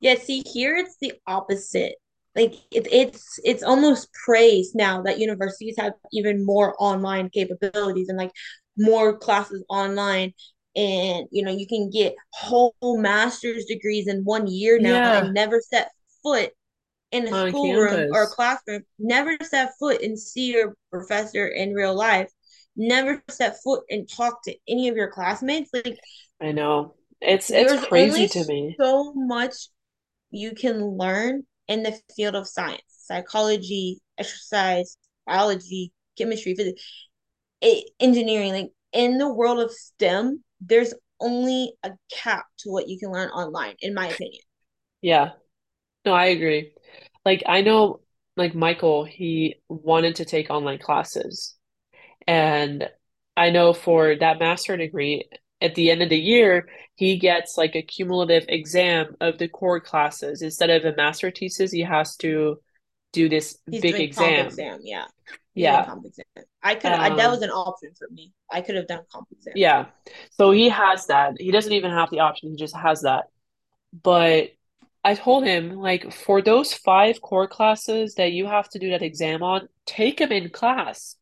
Yeah, 0.00 0.16
see, 0.16 0.42
here 0.52 0.76
it's 0.76 0.96
the 1.00 1.14
opposite. 1.26 1.96
Like 2.34 2.54
it, 2.72 2.88
it's 2.90 3.38
it's 3.44 3.62
almost 3.62 4.08
praised 4.24 4.74
now 4.74 5.02
that 5.02 5.20
universities 5.20 5.76
have 5.78 5.92
even 6.12 6.44
more 6.44 6.74
online 6.80 7.30
capabilities 7.30 8.08
and 8.08 8.18
like 8.18 8.32
more 8.76 9.16
classes 9.16 9.64
online. 9.68 10.32
And 10.76 11.26
you 11.30 11.44
know, 11.44 11.52
you 11.52 11.66
can 11.66 11.90
get 11.90 12.14
whole 12.32 12.74
master's 12.82 13.64
degrees 13.66 14.08
in 14.08 14.24
one 14.24 14.46
year 14.46 14.78
now 14.80 15.12
and 15.12 15.26
Yeah. 15.26 15.32
never 15.32 15.60
set 15.60 15.90
foot 16.22 16.50
in 17.12 17.28
a 17.28 17.34
schoolroom 17.34 18.08
or 18.12 18.24
a 18.24 18.26
classroom, 18.28 18.82
never 18.98 19.36
set 19.42 19.72
foot 19.78 20.02
and 20.02 20.18
see 20.18 20.52
your 20.52 20.76
professor 20.90 21.46
in 21.46 21.74
real 21.74 21.94
life, 21.94 22.30
never 22.76 23.22
set 23.30 23.56
foot 23.62 23.84
and 23.90 24.08
talk 24.10 24.42
to 24.44 24.56
any 24.68 24.88
of 24.88 24.96
your 24.96 25.10
classmates. 25.10 25.70
Like 25.72 25.98
I 26.40 26.52
know. 26.52 26.94
It's 27.20 27.50
it's 27.50 27.84
crazy 27.86 28.28
to 28.28 28.44
me. 28.44 28.76
so 28.78 29.12
much 29.14 29.54
you 30.30 30.52
can 30.54 30.82
learn 30.98 31.44
in 31.68 31.82
the 31.82 31.98
field 32.16 32.34
of 32.34 32.48
science, 32.48 32.82
psychology, 32.88 34.00
exercise, 34.18 34.96
biology, 35.26 35.92
chemistry, 36.18 36.54
physics, 36.54 36.82
eh, 37.62 37.82
engineering. 38.00 38.52
Like 38.52 38.72
in 38.92 39.18
the 39.18 39.32
world 39.32 39.60
of 39.60 39.70
STEM, 39.72 40.44
there's 40.60 40.94
only 41.20 41.72
a 41.82 41.92
cap 42.12 42.46
to 42.58 42.70
what 42.70 42.88
you 42.88 42.98
can 42.98 43.10
learn 43.10 43.30
online, 43.30 43.74
in 43.80 43.94
my 43.94 44.08
opinion. 44.08 44.42
Yeah. 45.00 45.32
No, 46.04 46.12
I 46.12 46.26
agree. 46.26 46.72
Like 47.24 47.42
I 47.46 47.62
know 47.62 48.00
like 48.36 48.54
Michael, 48.54 49.04
he 49.04 49.56
wanted 49.68 50.16
to 50.16 50.24
take 50.24 50.50
online 50.50 50.78
classes. 50.78 51.56
And 52.26 52.88
I 53.36 53.50
know 53.50 53.72
for 53.72 54.16
that 54.16 54.38
master 54.38 54.76
degree, 54.76 55.28
at 55.60 55.74
the 55.74 55.90
end 55.90 56.02
of 56.02 56.08
the 56.08 56.18
year, 56.18 56.68
he 56.96 57.18
gets 57.18 57.56
like 57.56 57.74
a 57.74 57.82
cumulative 57.82 58.44
exam 58.48 59.16
of 59.20 59.38
the 59.38 59.48
core 59.48 59.80
classes. 59.80 60.42
Instead 60.42 60.70
of 60.70 60.84
a 60.84 60.96
master 60.96 61.30
thesis, 61.30 61.70
he 61.70 61.82
has 61.82 62.16
to 62.16 62.58
do 63.12 63.28
this 63.28 63.58
He's 63.70 63.80
big 63.80 64.00
exam. 64.00 64.46
exam, 64.46 64.80
yeah. 64.82 65.06
Yeah. 65.54 65.84
comp 65.84 66.04
exam. 66.04 66.24
I 66.62 66.74
could 66.74 66.92
I 66.92 67.08
that 67.10 67.30
was 67.30 67.38
Um, 67.38 67.44
an 67.44 67.50
option 67.50 67.90
for 67.96 68.08
me. 68.10 68.32
I 68.50 68.60
could 68.60 68.74
have 68.76 68.86
done 68.86 69.02
comp 69.12 69.28
exam. 69.32 69.54
yeah. 69.56 69.86
So 70.30 70.50
he 70.50 70.68
has 70.68 71.06
that. 71.06 71.34
He 71.38 71.50
doesn't 71.50 71.72
even 71.72 71.90
have 71.90 72.10
the 72.10 72.20
option, 72.20 72.50
he 72.50 72.56
just 72.56 72.76
has 72.76 73.02
that. 73.02 73.26
But 74.02 74.50
I 75.04 75.14
told 75.14 75.44
him, 75.44 75.76
like, 75.76 76.12
for 76.12 76.42
those 76.42 76.72
five 76.74 77.20
core 77.20 77.46
classes 77.46 78.14
that 78.14 78.32
you 78.32 78.46
have 78.46 78.68
to 78.70 78.78
do 78.78 78.90
that 78.90 79.02
exam 79.02 79.42
on, 79.42 79.68
take 79.86 80.18
them 80.18 80.32
in 80.32 80.48
class 80.50 81.16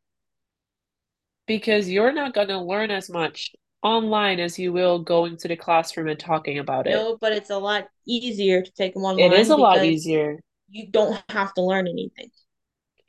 because 1.47 1.89
you're 1.91 2.13
not 2.13 2.35
going 2.35 2.49
to 2.49 2.59
learn 2.59 2.91
as 2.91 3.11
much 3.11 3.51
online 3.83 4.39
as 4.39 4.59
you 4.59 4.73
will 4.73 5.01
going 5.01 5.37
to 5.39 5.49
the 5.49 5.57
classroom 5.57 6.09
and 6.09 6.19
talking 6.19 6.59
about 6.59 6.87
it. 6.87 6.95
No, 6.95 7.19
but 7.21 7.33
it's 7.33 7.51
a 7.51 7.59
lot 7.59 7.89
easier 8.07 8.63
to 8.63 8.73
take 8.73 8.95
them 8.95 9.03
online. 9.03 9.33
It 9.33 9.41
is 9.41 9.51
a 9.51 9.57
lot 9.57 9.85
easier. 9.85 10.39
you 10.71 10.87
don't 10.89 11.21
have 11.29 11.53
to 11.55 11.63
learn 11.63 11.89
anything. 11.89 12.31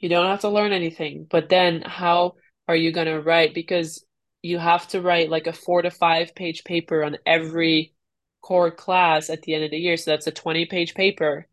You 0.03 0.09
don't 0.09 0.27
have 0.27 0.41
to 0.41 0.49
learn 0.49 0.73
anything, 0.73 1.27
but 1.29 1.47
then 1.47 1.81
how 1.81 2.33
are 2.67 2.75
you 2.75 2.91
going 2.91 3.07
to 3.07 3.21
write? 3.21 3.53
Because 3.53 4.05
you 4.41 4.59
have 4.59 4.85
to 4.89 4.99
write 4.99 5.29
like 5.29 5.47
a 5.47 5.53
four 5.53 5.81
to 5.81 5.89
five 5.89 6.35
page 6.35 6.65
paper 6.65 7.05
on 7.05 7.15
every 7.25 7.93
core 8.41 8.69
class 8.69 9.29
at 9.29 9.43
the 9.43 9.53
end 9.53 9.63
of 9.63 9.71
the 9.71 9.77
year. 9.77 9.95
So 9.95 10.11
that's 10.11 10.27
a 10.27 10.31
20 10.31 10.65
page 10.65 10.93
paper. 10.93 11.47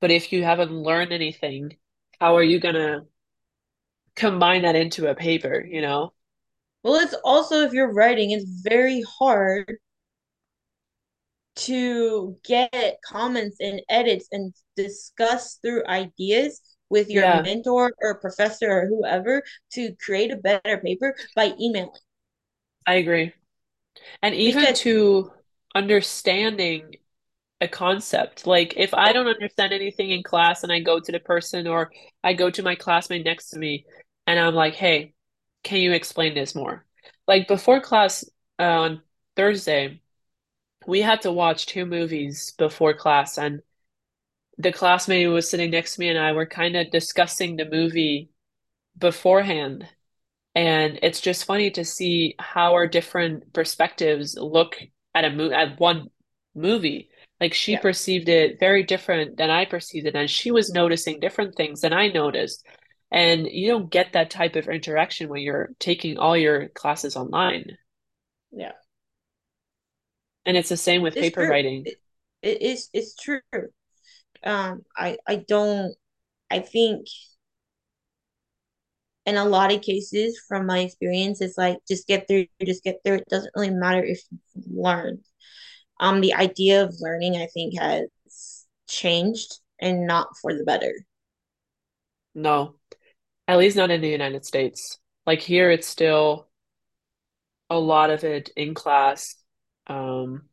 But 0.00 0.12
if 0.12 0.32
you 0.32 0.44
haven't 0.44 0.70
learned 0.70 1.12
anything, 1.12 1.78
how 2.20 2.36
are 2.36 2.44
you 2.44 2.60
going 2.60 2.76
to 2.76 3.06
combine 4.14 4.62
that 4.62 4.76
into 4.76 5.08
a 5.08 5.16
paper, 5.16 5.66
you 5.68 5.80
know? 5.80 6.12
Well, 6.84 7.00
it's 7.00 7.16
also 7.24 7.62
if 7.62 7.72
you're 7.72 7.92
writing, 7.92 8.30
it's 8.30 8.62
very 8.62 9.02
hard 9.18 9.78
to 11.56 12.38
get 12.44 12.98
comments 13.04 13.56
and 13.58 13.82
edits 13.88 14.28
and 14.30 14.54
discuss 14.76 15.58
through 15.60 15.84
ideas 15.88 16.60
with 16.90 17.10
your 17.10 17.26
Yeah, 17.26 17.42
mentor 17.42 17.92
or 18.00 18.18
professor 18.20 18.70
or 18.70 18.86
whoever 18.86 19.42
to 19.72 19.94
create 20.04 20.30
a 20.32 20.36
better 20.36 20.78
paper 20.78 21.14
by 21.34 21.52
emailing. 21.60 21.90
I 22.86 22.94
agree. 22.94 23.32
And 24.22 24.34
even 24.34 24.72
Because 24.72 24.74
to 24.74 25.32
understanding 25.74 26.96
a 27.60 27.68
concept. 27.68 28.46
Like 28.46 28.74
if 28.76 28.94
I 28.94 29.12
don't 29.12 29.28
understand 29.28 29.72
anything 29.72 30.10
in 30.12 30.22
class 30.24 30.62
and 30.64 30.72
I 30.72 30.80
go 30.80 31.00
to 31.00 31.12
the 31.12 31.20
person 31.20 31.66
or 31.68 31.92
I 32.24 32.34
go 32.34 32.50
to 32.50 32.62
my 32.62 32.74
classmate 32.76 33.24
next 33.26 33.50
to 33.50 33.58
me 33.58 33.86
and 34.26 34.38
I'm 34.40 34.54
like, 34.54 34.74
"Hey, 34.74 35.14
can 35.64 35.80
you 35.80 35.92
explain 35.92 36.34
this 36.34 36.54
more?" 36.54 36.86
Like 37.28 37.48
before 37.48 37.80
class 37.80 38.24
uh, 38.60 38.64
on 38.64 39.02
Thursday, 39.36 40.00
we 40.86 41.00
had 41.02 41.22
to 41.22 41.32
watch 41.32 41.66
two 41.66 41.86
movies 41.86 42.52
before 42.58 42.94
class 42.94 43.38
and 43.38 43.62
the 44.58 44.72
classmate 44.72 45.24
who 45.24 45.32
was 45.32 45.48
sitting 45.50 45.70
next 45.70 45.94
to 45.94 46.00
me 46.00 46.08
and 46.08 46.18
I 46.18 46.32
were 46.32 46.46
kind 46.46 46.76
of 46.76 46.90
discussing 46.90 47.56
the 47.56 47.64
movie 47.66 48.30
beforehand. 48.98 49.88
And 50.54 50.98
it's 51.02 51.20
just 51.20 51.44
funny 51.44 51.70
to 51.72 51.84
see 51.84 52.34
how 52.38 52.74
our 52.74 52.86
different 52.88 53.52
perspectives 53.52 54.36
look 54.38 54.76
at 55.14 55.24
a 55.24 55.30
mo 55.30 55.50
at 55.50 55.80
one 55.80 56.10
movie. 56.54 57.10
Like 57.40 57.54
she 57.54 57.76
yeah, 57.76 57.78
perceived 57.78 58.28
it 58.28 58.60
very 58.60 58.82
different 58.84 59.36
than 59.38 59.50
I 59.50 59.66
perceived 59.66 60.06
it, 60.06 60.16
and 60.16 60.30
she 60.30 60.50
was 60.52 60.72
noticing 60.72 61.20
different 61.20 61.56
things 61.56 61.82
than 61.82 61.92
I 61.92 62.08
noticed. 62.08 62.66
And 63.10 63.46
you 63.46 63.68
don't 63.68 63.90
get 63.90 64.12
that 64.14 64.30
type 64.30 64.56
of 64.56 64.68
interaction 64.68 65.28
when 65.28 65.42
you're 65.42 65.70
taking 65.80 66.18
all 66.18 66.36
your 66.36 66.68
classes 66.70 67.16
online. 67.16 67.76
yeah. 68.52 68.72
And 70.46 70.56
it's 70.56 70.70
the 70.70 70.78
same 70.78 71.02
with 71.02 71.16
It's 71.16 71.18
paper 71.18 71.44
true. 71.44 71.46
writing. 71.46 71.84
It, 71.84 72.00
it 72.42 72.62
is 72.62 72.88
it's 72.92 73.14
true. 73.16 73.40
Um 74.44 74.82
I 74.96 75.18
I 75.26 75.36
don't 75.36 75.94
I 76.50 76.60
think 76.60 77.06
in 79.24 79.36
a 79.36 79.44
lot 79.44 79.72
of 79.72 79.82
cases 79.82 80.40
from 80.48 80.66
my 80.66 80.80
experience 80.80 81.40
it's 81.40 81.58
like 81.58 81.78
just 81.88 82.06
get 82.06 82.26
through 82.28 82.46
just 82.64 82.84
get 82.84 82.96
through 83.04 83.16
it 83.16 83.28
doesn't 83.28 83.52
really 83.56 83.70
matter 83.70 84.02
if 84.04 84.20
you've 84.54 84.64
learned 84.76 85.20
um 86.00 86.20
the 86.20 86.34
idea 86.34 86.84
of 86.84 86.94
learning 87.00 87.36
i 87.36 87.46
think 87.54 87.78
has 87.78 88.66
changed 88.88 89.60
and 89.80 90.06
not 90.06 90.28
for 90.42 90.54
the 90.54 90.64
better 90.64 90.94
No, 92.34 92.76
at 93.48 93.58
least 93.58 93.76
not 93.76 93.90
in 93.92 94.00
the 94.02 94.08
United 94.10 94.46
States. 94.46 94.98
Like 95.26 95.40
here, 95.42 95.70
it's 95.70 95.86
still 95.88 96.48
a 97.70 97.78
lot 97.78 98.10
of 98.10 98.24
it 98.24 98.50
in 98.56 98.74
class. 98.74 99.36
Um, 99.86 100.48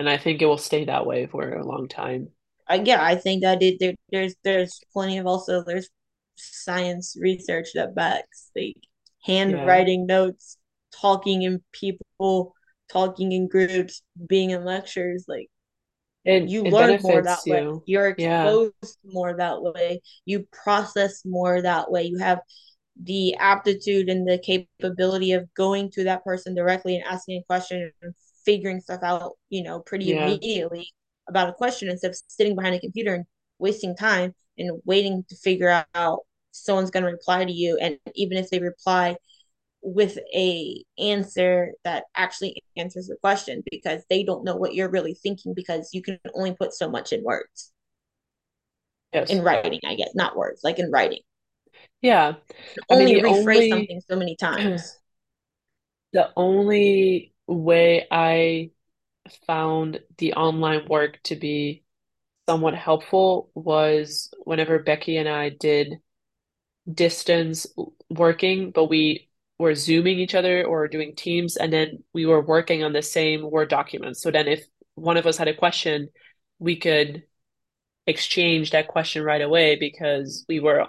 and 0.00 0.08
I 0.10 0.18
think 0.18 0.42
it 0.42 0.46
will 0.46 0.58
stay 0.58 0.86
that 0.86 1.06
way 1.06 1.26
for 1.26 1.54
a 1.54 1.66
long 1.66 1.88
time. 1.88 2.30
I, 2.68 2.76
yeah 2.76 3.02
i 3.04 3.14
think 3.16 3.42
that 3.42 3.62
it 3.62 3.78
there, 3.80 3.94
there's 4.10 4.34
there's 4.44 4.80
plenty 4.92 5.18
of 5.18 5.26
also 5.26 5.62
there's 5.64 5.88
science 6.36 7.16
research 7.20 7.68
that 7.74 7.94
backs 7.94 8.50
like 8.56 8.76
Yeah. 9.46 9.78
handwriting 9.78 10.06
notes 10.06 10.58
talking 11.00 11.42
in 11.42 11.62
people 11.72 12.54
talking 12.90 13.32
in 13.32 13.48
groups 13.48 14.02
being 14.28 14.50
in 14.50 14.64
lectures 14.64 15.24
like 15.28 15.48
It 16.26 16.50
you 16.50 16.64
it 16.64 16.76
learn 16.76 16.98
more 17.02 17.22
that 17.22 17.40
benefits 17.40 17.46
way 17.48 17.62
you. 17.62 17.86
you're 17.86 18.08
Yeah. 18.16 18.56
exposed 18.56 18.74
more 19.04 19.36
that 19.36 19.62
way 19.62 20.00
you 20.24 20.46
process 20.64 21.22
more 21.24 21.62
that 21.62 21.90
way 21.90 22.04
you 22.04 22.18
have 22.18 22.40
the 23.02 23.34
aptitude 23.36 24.08
and 24.08 24.28
the 24.28 24.38
capability 24.38 25.32
of 25.32 25.52
going 25.54 25.90
to 25.92 26.04
that 26.04 26.24
person 26.24 26.54
directly 26.54 26.96
and 26.96 27.04
asking 27.04 27.38
a 27.38 27.44
question 27.46 27.90
and 28.02 28.14
figuring 28.44 28.80
stuff 28.80 29.02
out 29.02 29.34
you 29.50 29.62
know 29.62 29.80
pretty 29.80 30.10
Yeah. 30.10 30.12
immediately 30.12 30.88
about 31.28 31.48
a 31.48 31.52
question 31.52 31.88
instead 31.88 32.10
of 32.10 32.16
sitting 32.28 32.54
behind 32.54 32.74
a 32.74 32.80
computer 32.80 33.14
and 33.14 33.24
wasting 33.58 33.96
time 33.96 34.34
and 34.58 34.80
waiting 34.84 35.24
to 35.28 35.36
figure 35.36 35.84
out 35.94 36.20
someone's 36.52 36.90
going 36.90 37.04
to 37.04 37.10
reply 37.10 37.44
to 37.44 37.52
you. 37.52 37.78
And 37.80 37.98
even 38.14 38.38
if 38.38 38.50
they 38.50 38.58
reply 38.58 39.16
with 39.82 40.18
a 40.34 40.82
answer 40.98 41.72
that 41.84 42.04
actually 42.16 42.62
answers 42.76 43.06
the 43.06 43.16
question 43.20 43.62
because 43.70 44.02
they 44.10 44.24
don't 44.24 44.44
know 44.44 44.56
what 44.56 44.74
you're 44.74 44.90
really 44.90 45.14
thinking 45.14 45.54
because 45.54 45.90
you 45.92 46.02
can 46.02 46.18
only 46.34 46.54
put 46.54 46.72
so 46.72 46.90
much 46.90 47.12
in 47.12 47.22
words. 47.22 47.72
In 49.30 49.42
writing 49.42 49.80
i 49.86 49.94
guess 49.94 50.10
not 50.14 50.36
words 50.36 50.60
like 50.62 50.78
in 50.78 50.90
writing. 50.90 51.20
Yeah. 52.02 52.34
I 52.90 52.96
mean, 52.96 53.24
only 53.24 53.30
rephrase 53.30 53.54
only 53.54 53.70
something 53.70 54.00
so 54.08 54.16
many 54.16 54.36
times. 54.36 54.98
the 56.12 56.30
only 56.36 57.32
way 57.46 58.06
I 58.10 58.70
found 59.46 60.00
the 60.18 60.34
online 60.34 60.86
work 60.88 61.20
to 61.24 61.36
be 61.36 61.84
somewhat 62.48 62.74
helpful 62.74 63.50
was 63.54 64.32
whenever 64.44 64.78
Becky 64.78 65.16
and 65.16 65.28
I 65.28 65.48
did 65.48 66.00
distance 66.92 67.66
working, 68.08 68.70
but 68.70 68.86
we 68.86 69.28
were 69.58 69.74
Zooming 69.74 70.18
each 70.18 70.34
other 70.34 70.64
or 70.64 70.86
doing 70.86 71.16
Teams, 71.16 71.56
and 71.56 71.72
then 71.72 72.04
we 72.12 72.26
were 72.26 72.40
working 72.40 72.84
on 72.84 72.92
the 72.92 73.02
same 73.02 73.50
Word 73.50 73.68
document. 73.68 74.16
So 74.16 74.30
then 74.30 74.46
if 74.46 74.64
one 74.94 75.16
of 75.16 75.26
us 75.26 75.36
had 75.36 75.48
a 75.48 75.54
question, 75.54 76.08
we 76.58 76.76
could 76.76 77.24
exchange 78.06 78.70
that 78.70 78.88
question 78.88 79.22
right 79.24 79.42
away 79.42 79.76
because 79.76 80.44
we 80.48 80.60
were 80.60 80.86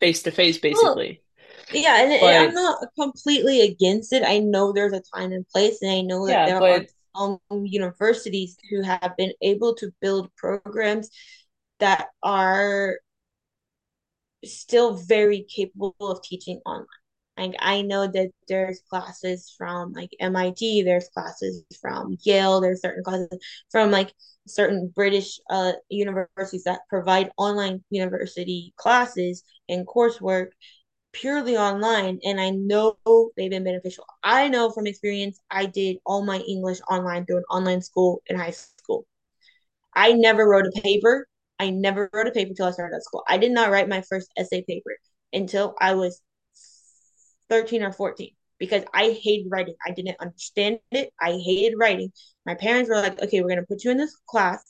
face 0.00 0.22
to 0.22 0.30
face 0.30 0.58
basically. 0.58 1.22
Yeah 1.72 2.02
and, 2.02 2.12
and 2.12 2.48
i'm 2.48 2.54
not 2.54 2.78
completely 2.98 3.60
against 3.62 4.12
it. 4.12 4.22
I 4.24 4.38
know 4.38 4.72
there's 4.72 4.92
a 4.92 5.02
time 5.14 5.32
and 5.32 5.48
place 5.48 5.80
and 5.82 5.90
i 5.90 6.00
know 6.00 6.26
that 6.26 6.32
yeah, 6.32 6.46
there 6.46 6.56
are 6.56 6.80
but 6.80 6.86
some 7.16 7.66
universities 7.66 8.56
who 8.70 8.82
have 8.82 9.14
been 9.16 9.32
able 9.42 9.74
to 9.76 9.90
build 10.00 10.34
programs 10.36 11.10
that 11.78 12.08
are 12.22 12.98
still 14.44 14.94
very 14.94 15.46
capable 15.54 15.94
of 16.00 16.22
teaching 16.22 16.60
online. 16.66 16.86
Like 17.36 17.54
I 17.60 17.82
know 17.82 18.06
that 18.06 18.30
there's 18.48 18.80
classes 18.90 19.54
from 19.56 19.92
like 19.92 20.10
MIT, 20.20 20.82
there's 20.82 21.08
classes 21.08 21.64
from 21.80 22.16
Yale, 22.22 22.60
there's 22.60 22.82
certain 22.82 23.02
classes 23.02 23.38
from 23.70 23.90
like 23.90 24.12
certain 24.46 24.92
British 24.94 25.40
uh, 25.48 25.72
universities 25.88 26.64
that 26.64 26.80
provide 26.88 27.30
online 27.38 27.82
university 27.90 28.74
classes 28.76 29.42
and 29.68 29.86
coursework 29.86 30.48
purely 31.12 31.56
online 31.56 32.18
and 32.24 32.40
I 32.40 32.50
know 32.50 32.96
they've 33.36 33.50
been 33.50 33.64
beneficial. 33.64 34.04
I 34.22 34.48
know 34.48 34.70
from 34.70 34.86
experience 34.86 35.40
I 35.50 35.66
did 35.66 35.98
all 36.06 36.24
my 36.24 36.38
English 36.38 36.80
online 36.88 37.26
through 37.26 37.38
an 37.38 37.44
online 37.50 37.82
school 37.82 38.22
in 38.26 38.36
high 38.36 38.52
school. 38.52 39.06
I 39.94 40.12
never 40.12 40.48
wrote 40.48 40.66
a 40.66 40.80
paper. 40.80 41.26
I 41.58 41.70
never 41.70 42.08
wrote 42.12 42.28
a 42.28 42.32
paper 42.32 42.50
until 42.50 42.66
I 42.66 42.70
started 42.72 42.96
at 42.96 43.04
school. 43.04 43.24
I 43.28 43.38
did 43.38 43.52
not 43.52 43.70
write 43.70 43.88
my 43.88 44.02
first 44.02 44.30
essay 44.36 44.62
paper 44.62 44.96
until 45.32 45.74
I 45.80 45.94
was 45.94 46.22
13 47.48 47.82
or 47.82 47.92
14 47.92 48.30
because 48.58 48.84
I 48.94 49.10
hated 49.22 49.48
writing. 49.50 49.74
I 49.86 49.90
didn't 49.90 50.16
understand 50.20 50.78
it. 50.92 51.12
I 51.20 51.32
hated 51.32 51.76
writing. 51.78 52.12
My 52.46 52.54
parents 52.54 52.88
were 52.88 52.96
like, 52.96 53.20
okay, 53.20 53.40
we're 53.40 53.48
going 53.48 53.60
to 53.60 53.66
put 53.66 53.84
you 53.84 53.90
in 53.90 53.98
this 53.98 54.16
class, 54.26 54.62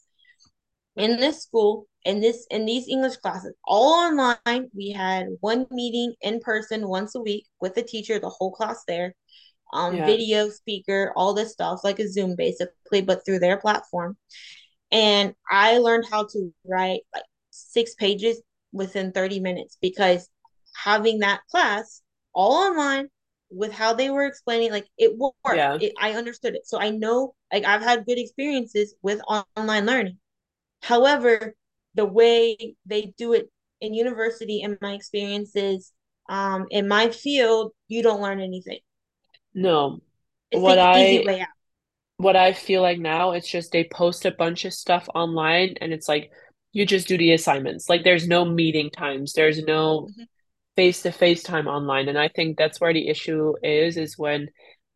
in 0.97 1.21
this 1.21 1.43
school, 1.43 1.87
in 2.05 2.21
this 2.21 2.47
in 2.51 2.67
these 2.67 2.89
English 2.89 3.17
classes, 3.19 3.55
all 3.65 3.95
online. 3.95 4.71
We 4.75 4.91
had 4.93 5.29
one 5.41 5.67
meeting 5.71 6.15
in 6.23 6.41
person 6.41 6.89
once 6.89 7.15
a 7.15 7.21
week 7.21 7.47
with 7.61 7.75
the 7.75 7.83
teacher, 7.83 8.19
the 8.19 8.31
whole 8.31 8.53
class 8.53 8.83
there, 8.89 9.15
um, 9.73 9.97
Yeah. 9.97 10.07
video 10.07 10.51
speaker, 10.51 11.13
all 11.17 11.35
this 11.35 11.53
stuff, 11.53 11.83
like 11.85 11.99
a 12.01 12.09
Zoom 12.09 12.37
basically, 12.37 13.03
but 13.03 13.25
through 13.25 13.41
their 13.41 13.59
platform. 13.59 14.17
And 14.93 15.35
I 15.51 15.79
learned 15.79 16.05
how 16.11 16.25
to 16.27 16.53
write 16.65 17.03
like 17.15 17.25
six 17.51 17.95
pages 17.95 18.41
within 18.73 19.13
30 19.13 19.41
minutes 19.41 19.77
because 19.81 20.29
having 20.77 21.21
that 21.21 21.41
class 21.51 22.03
all 22.35 22.55
online 22.55 23.09
with 23.51 23.73
how 23.73 23.93
they 23.95 24.11
were 24.11 24.27
explaining, 24.27 24.71
like 24.73 24.87
it 24.99 25.17
worked. 25.19 25.35
Yeah. 25.57 25.77
It, 25.79 25.93
I 26.01 26.13
understood 26.13 26.55
it. 26.55 26.67
So 26.67 26.79
I 26.81 26.91
know, 26.91 27.35
like, 27.53 27.65
I've 27.65 27.83
had 27.83 28.07
good 28.07 28.19
experiences 28.19 28.95
with 29.03 29.21
online 29.57 29.87
learning. 29.87 30.19
However, 30.83 31.55
the 31.95 32.05
way 32.07 32.77
they 32.87 33.15
do 33.19 33.33
it 33.33 33.51
in 33.81 33.95
university, 33.95 34.63
in 34.63 34.79
my 34.81 34.93
experiences, 34.95 35.93
um, 36.29 36.67
in 36.71 36.89
my 36.89 37.11
field, 37.11 37.73
you 37.89 38.03
don't 38.03 38.23
learn 38.23 38.41
anything. 38.41 38.81
No. 39.55 40.01
It's 40.51 40.63
What 40.63 40.79
I 40.79 41.27
what 42.19 42.37
I 42.37 42.53
feel 42.53 42.83
like 42.83 42.99
now, 42.99 43.33
it's 43.33 43.49
just 43.51 43.73
they 43.73 43.85
post 43.85 44.27
a 44.27 44.31
bunch 44.33 44.65
of 44.65 44.75
stuff 44.75 45.09
online 45.15 45.77
and 45.81 45.93
it's 45.93 46.09
like 46.09 46.31
you 46.73 46.87
just 46.87 47.09
do 47.09 47.19
the 47.19 47.33
assignments. 47.33 47.89
Like 47.89 48.05
there's 48.05 48.29
no 48.29 48.45
meeting 48.45 48.91
times, 48.91 49.33
there's 49.35 49.63
no 49.63 50.09
Mhm. 50.09 50.27
face-to-face 50.77 51.43
time 51.45 51.69
online. 51.69 52.09
And 52.09 52.19
I 52.19 52.29
think 52.29 52.59
that's 52.59 52.81
where 52.81 52.95
the 52.95 53.09
issue 53.09 53.55
is, 53.63 53.97
is 53.99 54.19
when 54.19 54.49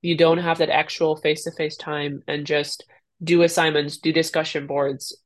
you 0.02 0.16
don't 0.16 0.38
have 0.38 0.58
that 0.58 0.70
actual 0.70 1.16
face-to-face 1.16 1.76
time 1.78 2.22
and 2.28 2.46
just 2.46 2.84
do 3.22 3.42
assignments, 3.42 3.98
do 3.98 4.12
discussion 4.12 4.66
boards, 4.66 5.16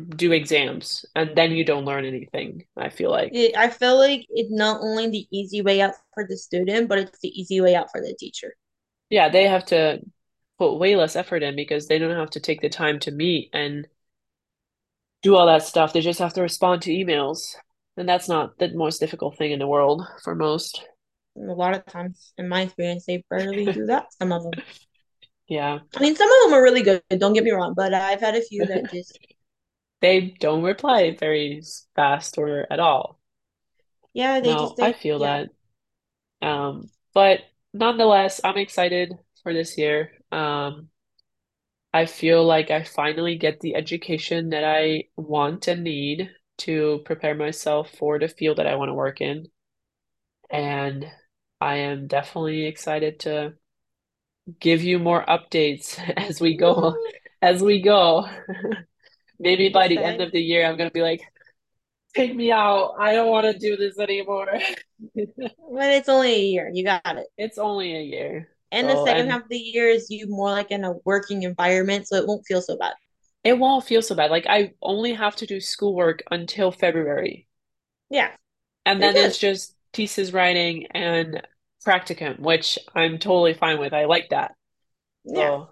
do 0.00 0.32
exams, 0.32 1.04
and 1.14 1.36
then 1.36 1.52
you 1.52 1.64
don't 1.64 1.84
learn 1.84 2.04
anything, 2.04 2.64
I 2.76 2.88
feel 2.88 3.10
like. 3.10 3.30
It, 3.32 3.56
I 3.56 3.68
feel 3.70 3.98
like 3.98 4.26
it's 4.30 4.50
not 4.50 4.80
only 4.80 5.08
the 5.08 5.26
easy 5.30 5.62
way 5.62 5.80
out 5.80 5.94
for 6.14 6.26
the 6.28 6.36
student, 6.36 6.88
but 6.88 6.98
it's 6.98 7.18
the 7.20 7.28
easy 7.28 7.60
way 7.60 7.74
out 7.74 7.90
for 7.90 8.00
the 8.00 8.14
teacher. 8.18 8.54
Yeah, 9.10 9.28
they 9.28 9.44
have 9.44 9.64
to 9.66 10.00
put 10.58 10.78
way 10.78 10.96
less 10.96 11.16
effort 11.16 11.42
in 11.42 11.56
because 11.56 11.86
they 11.86 11.98
don't 11.98 12.16
have 12.16 12.30
to 12.30 12.40
take 12.40 12.60
the 12.60 12.68
time 12.68 12.98
to 13.00 13.10
meet 13.10 13.50
and 13.52 13.86
do 15.22 15.36
all 15.36 15.46
that 15.46 15.62
stuff. 15.62 15.92
They 15.92 16.00
just 16.00 16.20
have 16.20 16.34
to 16.34 16.42
respond 16.42 16.82
to 16.82 16.92
emails. 16.92 17.54
And 17.96 18.08
that's 18.08 18.28
not 18.28 18.58
the 18.58 18.72
most 18.74 18.98
difficult 18.98 19.38
thing 19.38 19.52
in 19.52 19.58
the 19.58 19.66
world 19.66 20.02
for 20.22 20.34
most. 20.34 20.84
A 21.36 21.52
lot 21.52 21.74
of 21.74 21.84
times, 21.86 22.32
in 22.38 22.48
my 22.48 22.62
experience, 22.62 23.06
they 23.06 23.24
barely 23.30 23.64
do 23.72 23.86
that. 23.86 24.12
Some 24.18 24.32
of 24.32 24.42
them. 24.42 24.52
Yeah. 25.46 25.80
I 25.94 26.00
mean, 26.00 26.16
some 26.16 26.26
of 26.26 26.36
them 26.44 26.54
are 26.54 26.62
really 26.62 26.82
good. 26.82 27.02
Don't 27.18 27.34
get 27.34 27.44
me 27.44 27.50
wrong, 27.50 27.74
but 27.76 27.92
I've 27.92 28.20
had 28.20 28.34
a 28.34 28.40
few 28.40 28.64
that 28.64 28.90
just, 28.90 29.18
They 30.04 30.36
don't 30.38 30.62
reply 30.62 31.16
very 31.18 31.62
fast 31.96 32.38
or 32.38 32.68
at 32.72 32.78
all. 32.80 33.18
yeah, 34.12 34.40
they 34.40 34.54
No, 34.54 34.56
just, 34.56 34.78
I 34.80 34.92
feel 34.92 35.18
yeah. 35.18 35.20
that. 35.20 35.50
Um, 36.42 36.90
but 37.14 37.40
nonetheless, 37.74 38.40
I'm 38.44 38.58
excited 38.58 39.12
for 39.42 39.52
this 39.54 39.78
year. 39.78 40.12
Um, 40.32 40.90
I 41.94 42.04
feel 42.04 42.44
like 42.44 42.70
I 42.70 42.82
finally 42.84 43.38
get 43.38 43.60
the 43.60 43.74
education 43.74 44.50
that 44.50 44.64
I 44.64 45.04
want 45.16 45.66
and 45.66 45.82
need 45.82 46.30
to 46.58 47.00
prepare 47.06 47.34
myself 47.34 47.90
for 47.92 48.18
the 48.18 48.28
field 48.28 48.58
that 48.58 48.66
I 48.66 48.76
want 48.76 48.90
to 48.90 48.94
work 48.94 49.22
in. 49.22 49.50
And 50.50 51.10
I 51.60 51.76
am 51.76 52.06
definitely 52.06 52.64
excited 52.64 53.20
to 53.20 53.58
give 54.60 54.82
you 54.82 54.98
more 54.98 55.24
updates 55.24 55.98
as 56.16 56.40
we 56.40 56.56
go, 56.56 56.96
as 57.42 57.62
we 57.62 57.82
go. 57.82 58.26
Maybe 59.38 59.68
by 59.68 59.88
the 59.88 60.02
end 60.02 60.20
of 60.20 60.32
the 60.32 60.40
year, 60.40 60.66
I'm 60.66 60.76
gonna 60.76 60.90
be 60.90 61.02
like, 61.02 61.22
take 62.16 62.34
me 62.36 62.52
out. 62.52 62.96
I 62.98 63.14
don't 63.14 63.30
want 63.30 63.46
to 63.46 63.58
do 63.58 63.76
this 63.76 63.98
anymore. 63.98 64.48
But 65.72 65.90
it's 65.90 66.08
only 66.08 66.32
a 66.34 66.38
year. 66.38 66.70
You 66.72 66.84
got 66.84 67.02
it. 67.18 67.26
It's 67.36 67.58
only 67.58 67.96
a 67.96 68.02
year. 68.02 68.48
And 68.70 68.90
the 68.90 68.96
second 68.98 69.26
and 69.26 69.30
half 69.30 69.44
of 69.44 69.48
the 69.48 69.56
year 69.58 69.88
is 69.88 70.10
you 70.10 70.26
more 70.28 70.50
like 70.50 70.70
in 70.70 70.84
a 70.84 70.92
working 71.06 71.44
environment, 71.44 72.06
so 72.08 72.16
it 72.16 72.26
won't 72.26 72.44
feel 72.46 72.60
so 72.60 72.76
bad. 72.76 72.94
it 73.44 73.58
won't 73.58 73.84
feel 73.84 74.02
so 74.02 74.14
bad. 74.14 74.30
Like 74.30 74.46
I 74.48 74.72
only 74.82 75.12
have 75.14 75.36
to 75.36 75.46
do 75.46 75.60
schoolwork 75.60 76.22
until 76.30 76.72
February. 76.72 77.46
Yeah, 78.10 78.36
And 78.86 79.02
then 79.02 79.16
it's 79.16 79.38
just 79.38 79.74
thesis 79.92 80.32
writing 80.32 80.86
and 80.90 81.42
practicum, 81.86 82.38
which 82.40 82.78
I'm 82.94 83.18
totally 83.18 83.54
fine 83.54 83.78
with. 83.78 83.92
I 83.92 84.04
like 84.06 84.30
that. 84.30 84.54
Yeah. 85.24 85.52
So, 85.52 85.70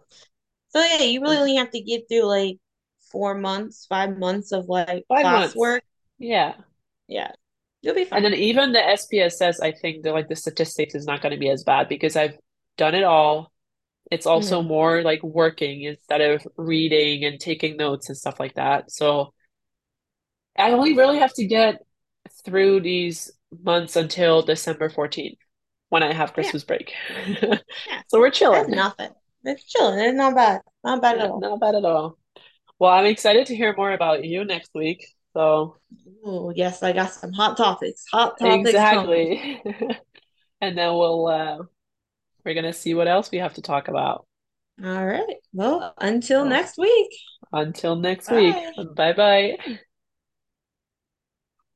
So 0.70 0.80
yeah, 0.84 1.02
you 1.02 1.22
really 1.22 1.38
only 1.38 1.56
have 1.56 1.70
to 1.72 1.80
get 1.82 2.08
through 2.08 2.24
like 2.24 2.58
four 3.12 3.34
months, 3.36 3.86
five 3.86 4.18
months 4.18 4.52
of 4.52 4.68
like 4.68 5.06
five 5.08 5.28
months. 5.28 5.70
classwork. 5.70 5.82
Yeah. 6.18 6.54
Yeah, 7.06 7.32
you'll 7.82 7.94
be 7.94 8.04
fine. 8.04 8.14
And 8.14 8.24
then 8.24 8.34
even 8.34 8.72
the 8.72 8.86
SPSS, 8.86 9.60
I 9.60 9.72
think 9.72 10.02
that 10.02 10.12
like 10.12 10.28
the 10.28 10.36
statistics 10.36 10.94
is 10.94 11.06
not 11.06 11.22
going 11.22 11.32
to 11.32 11.38
be 11.38 11.48
as 11.48 11.64
bad 11.64 11.88
because 11.88 12.16
I've 12.16 12.36
done 12.76 12.94
it 12.94 13.04
all. 13.04 13.52
It's 14.10 14.26
also 14.26 14.62
hmm 14.62 14.62
more 14.62 15.02
like 15.02 15.22
working 15.22 15.82
instead 15.84 16.20
of 16.22 16.46
reading 16.56 17.24
and 17.24 17.40
taking 17.40 17.76
notes 17.76 18.08
and 18.08 18.18
stuff 18.18 18.40
like 18.40 18.54
that. 18.54 18.90
So 18.92 19.34
I 20.56 20.72
only 20.72 20.94
really 20.96 21.18
have 21.18 21.32
to 21.34 21.46
get 21.46 21.84
through 22.44 22.80
these 22.80 23.30
months 23.62 23.96
until 23.96 24.42
December 24.42 24.88
14th 24.88 25.38
when 25.88 26.02
I 26.02 26.12
have 26.12 26.32
Yeah, 26.36 26.52
Christmas 26.52 26.64
break. 26.64 26.92
yeah. 27.86 28.02
So 28.08 28.18
we're 28.20 28.30
That's 28.50 28.68
chilling. 28.68 28.68
nothing. 28.68 29.10
It's 29.44 29.64
chilling. 29.64 29.98
It's 30.00 30.16
not 30.16 30.34
bad. 30.34 30.62
Not 30.84 31.02
bad 31.02 31.18
at 31.18 31.24
all. 31.24 31.48
not 31.50 31.60
bad 31.60 31.74
at 31.74 31.84
all. 31.84 32.18
Well, 32.82 32.90
I'm 32.90 33.06
excited 33.06 33.46
to 33.46 33.54
hear 33.54 33.72
more 33.76 33.92
about 33.92 34.24
you 34.24 34.44
next 34.44 34.72
week. 34.74 35.06
So 35.34 35.76
Oh, 36.24 36.52
yes, 36.52 36.82
I 36.82 36.92
got 36.92 37.12
some 37.12 37.32
hot 37.32 37.56
topics. 37.56 38.04
Hot 38.12 38.36
topics 38.40 38.70
exactly. 38.70 39.62
And 40.60 40.76
then 40.76 40.88
we'll 40.94 41.28
uh 41.28 41.58
we're 42.44 42.54
gonna 42.54 42.72
see 42.72 42.94
what 42.94 43.06
else 43.06 43.30
we 43.30 43.38
have 43.38 43.54
to 43.54 43.62
talk 43.62 43.86
about. 43.86 44.26
All 44.82 45.06
right. 45.06 45.36
Well, 45.52 45.94
until 45.96 46.44
next 46.44 46.76
week. 46.76 47.10
until 47.52 47.94
next 47.94 48.28
week. 48.32 48.56
Bye. 48.76 48.82
Bye 48.96 49.12
bye. 49.12 49.78